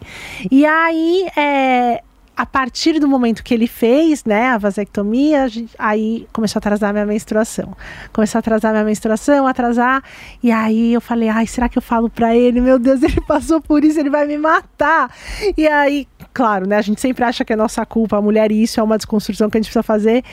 [0.52, 2.04] E aí, é,
[2.36, 5.46] a partir do momento que ele fez, né, a vasectomia,
[5.78, 7.76] aí começou a atrasar minha menstruação.
[8.12, 10.04] Começou a atrasar minha menstruação, atrasar,
[10.42, 12.60] e aí eu falei, ai, será que eu falo para ele?
[12.60, 15.14] Meu Deus, ele passou por isso, ele vai me matar.
[15.56, 18.80] E aí, claro, né, a gente sempre acha que é nossa culpa, a mulher isso
[18.80, 20.24] é uma desconstrução que a gente precisa fazer.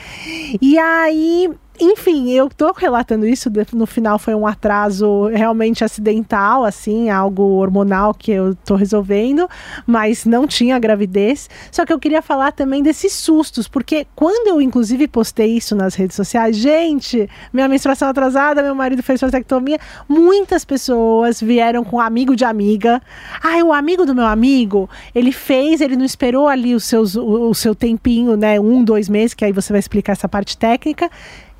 [0.59, 7.09] E aí enfim, eu tô relatando isso, no final foi um atraso realmente acidental, assim,
[7.09, 9.49] algo hormonal que eu tô resolvendo,
[9.87, 11.49] mas não tinha gravidez.
[11.71, 15.95] Só que eu queria falar também desses sustos, porque quando eu inclusive postei isso nas
[15.95, 22.35] redes sociais, gente, minha menstruação atrasada, meu marido fez vasectomia, muitas pessoas vieram com amigo
[22.35, 23.01] de amiga.
[23.41, 27.49] Ah, o amigo do meu amigo, ele fez, ele não esperou ali os seus, o,
[27.49, 31.09] o seu tempinho, né, um, dois meses, que aí você vai explicar essa parte técnica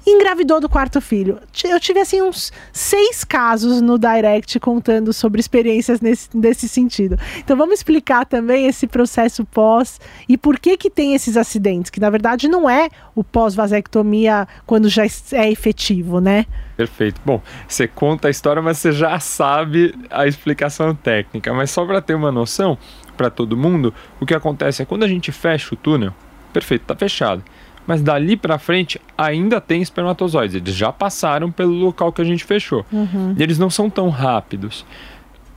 [0.05, 1.39] engravidou do quarto filho.
[1.63, 7.17] Eu tive assim uns seis casos no direct contando sobre experiências nesse, nesse sentido.
[7.39, 11.99] Então vamos explicar também esse processo pós e por que que tem esses acidentes, que
[11.99, 16.45] na verdade não é o pós-vasectomia quando já é efetivo, né?
[16.75, 17.21] Perfeito.
[17.23, 21.53] Bom, você conta a história, mas você já sabe a explicação técnica.
[21.53, 22.77] Mas só para ter uma noção,
[23.15, 26.13] para todo mundo, o que acontece é quando a gente fecha o túnel,
[26.51, 27.43] perfeito, está fechado
[27.85, 30.55] mas dali para frente ainda tem espermatozoides.
[30.55, 32.85] Eles já passaram pelo local que a gente fechou.
[32.91, 33.35] Uhum.
[33.37, 34.85] E eles não são tão rápidos.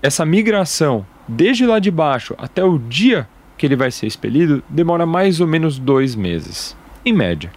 [0.03, 5.07] Essa migração, desde lá de baixo até o dia que ele vai ser expelido, demora
[5.07, 7.51] mais ou menos dois meses, em média.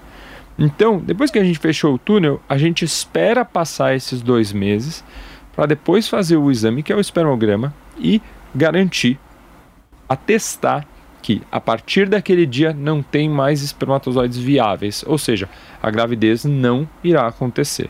[0.60, 5.04] Então, depois que a gente fechou o túnel, a gente espera passar esses dois meses
[5.56, 8.22] para depois fazer o exame, que é o espermograma, e
[8.54, 9.20] garantir,
[10.08, 10.86] atestar
[11.28, 15.50] que a partir daquele dia não tem mais espermatozoides viáveis, ou seja,
[15.84, 17.90] a gravidez não irá acontecer.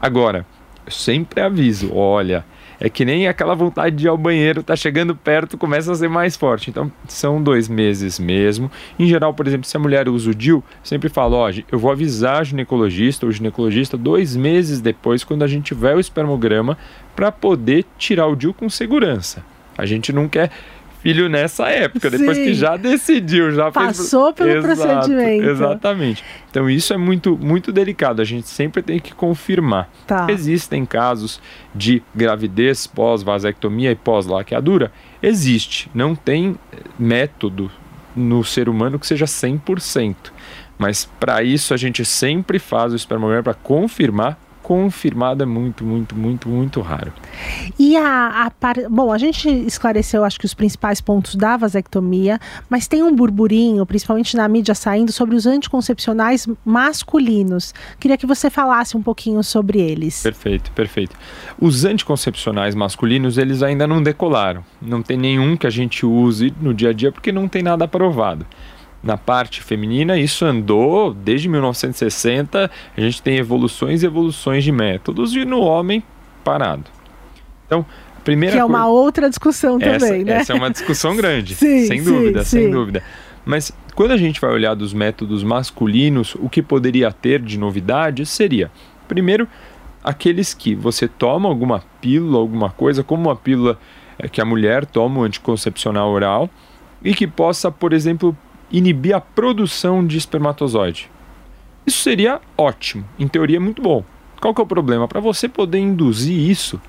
[0.00, 0.46] Agora,
[0.86, 2.44] eu sempre aviso, olha,
[2.78, 6.08] é que nem aquela vontade de ir ao banheiro, tá chegando perto, começa a ser
[6.08, 6.70] mais forte.
[6.70, 8.70] Então, são dois meses mesmo.
[8.96, 11.90] Em geral, por exemplo, se a mulher usa o DIL, sempre falo, ó, eu vou
[11.90, 16.78] avisar o ginecologista ou ginecologista dois meses depois, quando a gente tiver o espermograma,
[17.16, 19.42] para poder tirar o DIL com segurança.
[19.76, 20.50] A gente não quer
[21.06, 22.44] filho nessa época, depois Sim.
[22.44, 24.36] que já decidiu, já Passou fez...
[24.36, 25.48] pelo Exato, procedimento.
[25.48, 26.24] Exatamente.
[26.50, 29.88] Então isso é muito, muito delicado, a gente sempre tem que confirmar.
[30.06, 30.26] Tá.
[30.28, 31.40] Existem casos
[31.72, 34.90] de gravidez pós-vasectomia e pós-laqueadura?
[35.22, 37.70] Existe, não tem eh, método
[38.16, 40.16] no ser humano que seja 100%.
[40.78, 44.38] Mas para isso a gente sempre faz o espermograma para confirmar.
[44.66, 47.12] Confirmado é muito, muito, muito, muito raro.
[47.78, 48.74] E a, a par...
[48.90, 53.86] Bom, a gente esclareceu, acho que os principais pontos da vasectomia, mas tem um burburinho,
[53.86, 57.72] principalmente na mídia saindo, sobre os anticoncepcionais masculinos.
[58.00, 60.24] Queria que você falasse um pouquinho sobre eles.
[60.24, 61.14] Perfeito, perfeito.
[61.60, 64.64] Os anticoncepcionais masculinos, eles ainda não decolaram.
[64.82, 67.84] Não tem nenhum que a gente use no dia a dia porque não tem nada
[67.84, 68.44] aprovado.
[69.06, 72.68] Na parte feminina, isso andou desde 1960.
[72.96, 76.02] A gente tem evoluções e evoluções de métodos, e no homem,
[76.42, 76.84] parado.
[77.66, 77.86] Então,
[78.16, 80.32] a primeira que é uma coisa- outra discussão essa, também, né?
[80.38, 82.70] essa é uma discussão grande, Sim, sem sim, dúvida, sem sim.
[82.70, 83.00] dúvida.
[83.44, 88.26] Mas quando a gente vai olhar dos métodos masculinos, o que poderia ter de novidade
[88.26, 88.72] seria,
[89.06, 89.46] primeiro,
[90.02, 93.78] aqueles que você toma alguma pílula, alguma coisa, como uma pílula
[94.18, 96.50] eh, que a mulher toma, o anticoncepcional oral,
[97.04, 98.36] e que possa, por exemplo,
[98.70, 101.10] inibir a produção de espermatozoide.
[101.86, 104.04] Isso seria ótimo, em teoria é muito bom.
[104.40, 105.08] Qual que é o problema?
[105.08, 106.80] Para você poder induzir isso,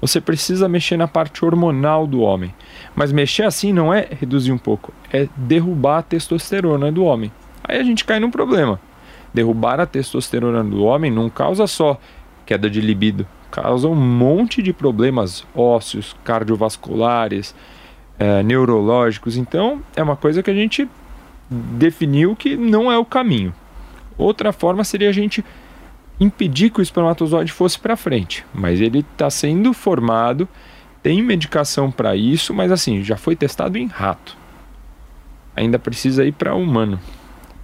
[0.00, 2.54] você precisa mexer na parte hormonal do homem.
[2.94, 7.32] Mas mexer assim não é reduzir um pouco, é derrubar a testosterona do homem.
[7.62, 8.80] Aí a gente cai num problema.
[9.32, 11.98] Derrubar a testosterona do homem não causa só
[12.46, 17.54] queda de libido, causa um monte de problemas ósseos, cardiovasculares,
[18.18, 19.36] eh, neurológicos.
[19.36, 20.88] Então é uma coisa que a gente
[21.54, 23.54] definiu que não é o caminho.
[24.16, 25.44] Outra forma seria a gente
[26.20, 30.48] impedir que o espermatozoide fosse para frente, mas ele está sendo formado,
[31.02, 34.36] tem medicação para isso, mas assim, já foi testado em rato.
[35.56, 37.00] Ainda precisa ir para humano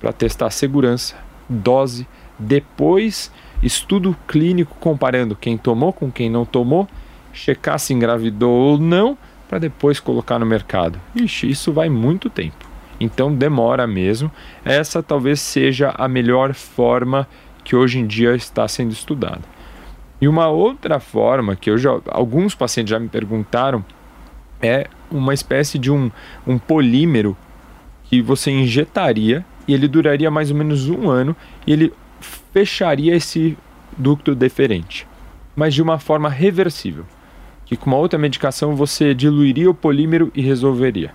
[0.01, 1.14] para testar a segurança,
[1.49, 2.07] dose,
[2.38, 3.30] depois
[3.62, 6.88] estudo clínico comparando quem tomou com quem não tomou,
[7.32, 9.16] checar se engravidou ou não,
[9.47, 10.99] para depois colocar no mercado.
[11.14, 12.70] Ixi, isso vai muito tempo.
[13.01, 14.31] Então demora mesmo.
[14.65, 17.27] Essa talvez seja a melhor forma
[17.65, 19.43] que hoje em dia está sendo estudada.
[20.21, 23.83] E uma outra forma que eu já, alguns pacientes já me perguntaram
[24.61, 26.11] é uma espécie de um,
[26.47, 27.37] um polímero
[28.05, 31.35] que você injetaria e ele duraria mais ou menos um ano
[31.67, 31.93] e ele
[32.53, 33.57] fecharia esse
[33.97, 35.07] ducto deferente,
[35.57, 37.05] mas de uma forma reversível,
[37.65, 41.13] que com uma outra medicação você diluiria o polímero e resolveria.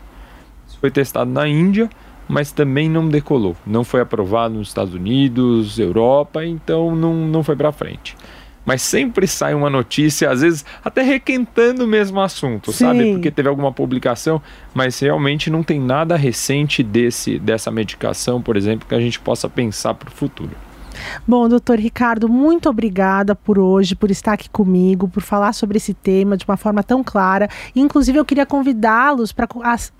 [0.85, 1.89] Foi testado na Índia,
[2.29, 3.57] mas também não decolou.
[3.65, 8.15] Não foi aprovado nos Estados Unidos, Europa, então não, não foi para frente.
[8.63, 13.01] Mas sempre sai uma notícia, às vezes até requentando o mesmo assunto, sabe?
[13.01, 13.13] Sim.
[13.13, 14.39] Porque teve alguma publicação,
[14.75, 19.49] mas realmente não tem nada recente desse dessa medicação, por exemplo, que a gente possa
[19.49, 20.51] pensar para o futuro.
[21.27, 25.93] Bom, doutor Ricardo, muito obrigada por hoje, por estar aqui comigo, por falar sobre esse
[25.93, 27.49] tema de uma forma tão clara.
[27.75, 29.47] Inclusive, eu queria convidá-los para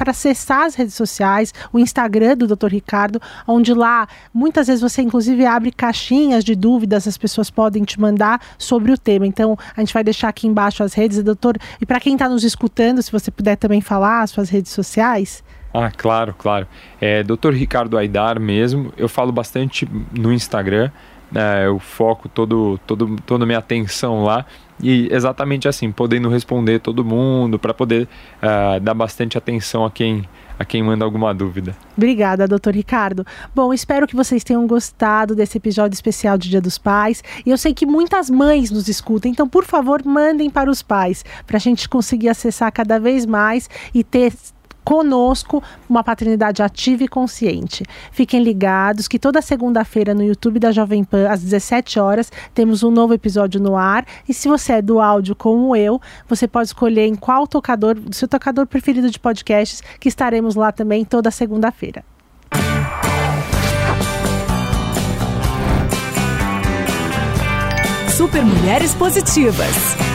[0.08, 5.46] acessar as redes sociais, o Instagram do doutor Ricardo, onde lá muitas vezes você, inclusive,
[5.46, 9.26] abre caixinhas de dúvidas, as pessoas podem te mandar sobre o tema.
[9.26, 11.58] Então, a gente vai deixar aqui embaixo as redes, doutor.
[11.80, 15.43] E para quem está nos escutando, se você puder também falar as suas redes sociais.
[15.78, 16.65] Ah, claro, claro.
[17.01, 17.51] É Dr.
[17.51, 18.93] Ricardo Aidar mesmo.
[18.95, 19.86] Eu falo bastante
[20.17, 20.89] no Instagram.
[21.30, 24.45] né, eu foco todo, todo, toda a minha atenção lá.
[24.82, 28.07] E exatamente assim, podendo responder todo mundo, para poder
[28.41, 30.23] ah, dar bastante atenção a quem,
[30.57, 31.76] a quem manda alguma dúvida.
[31.97, 33.26] Obrigada, doutor Ricardo.
[33.53, 37.21] Bom, espero que vocês tenham gostado desse episódio especial de Dia dos Pais.
[37.45, 41.26] E eu sei que muitas mães nos escutam, então, por favor, mandem para os pais,
[41.45, 44.34] para a gente conseguir acessar cada vez mais e ter
[44.86, 47.84] conosco uma paternidade ativa e consciente.
[48.12, 52.92] Fiquem ligados que toda segunda-feira no YouTube da Jovem Pan, às 17 horas, temos um
[52.92, 54.06] novo episódio no ar.
[54.30, 58.28] E se você é do áudio como eu, você pode escolher em qual tocador, seu
[58.28, 62.06] tocador preferido de podcasts, que estaremos lá também toda segunda-feira.
[68.16, 70.14] Super Mulheres Positivas.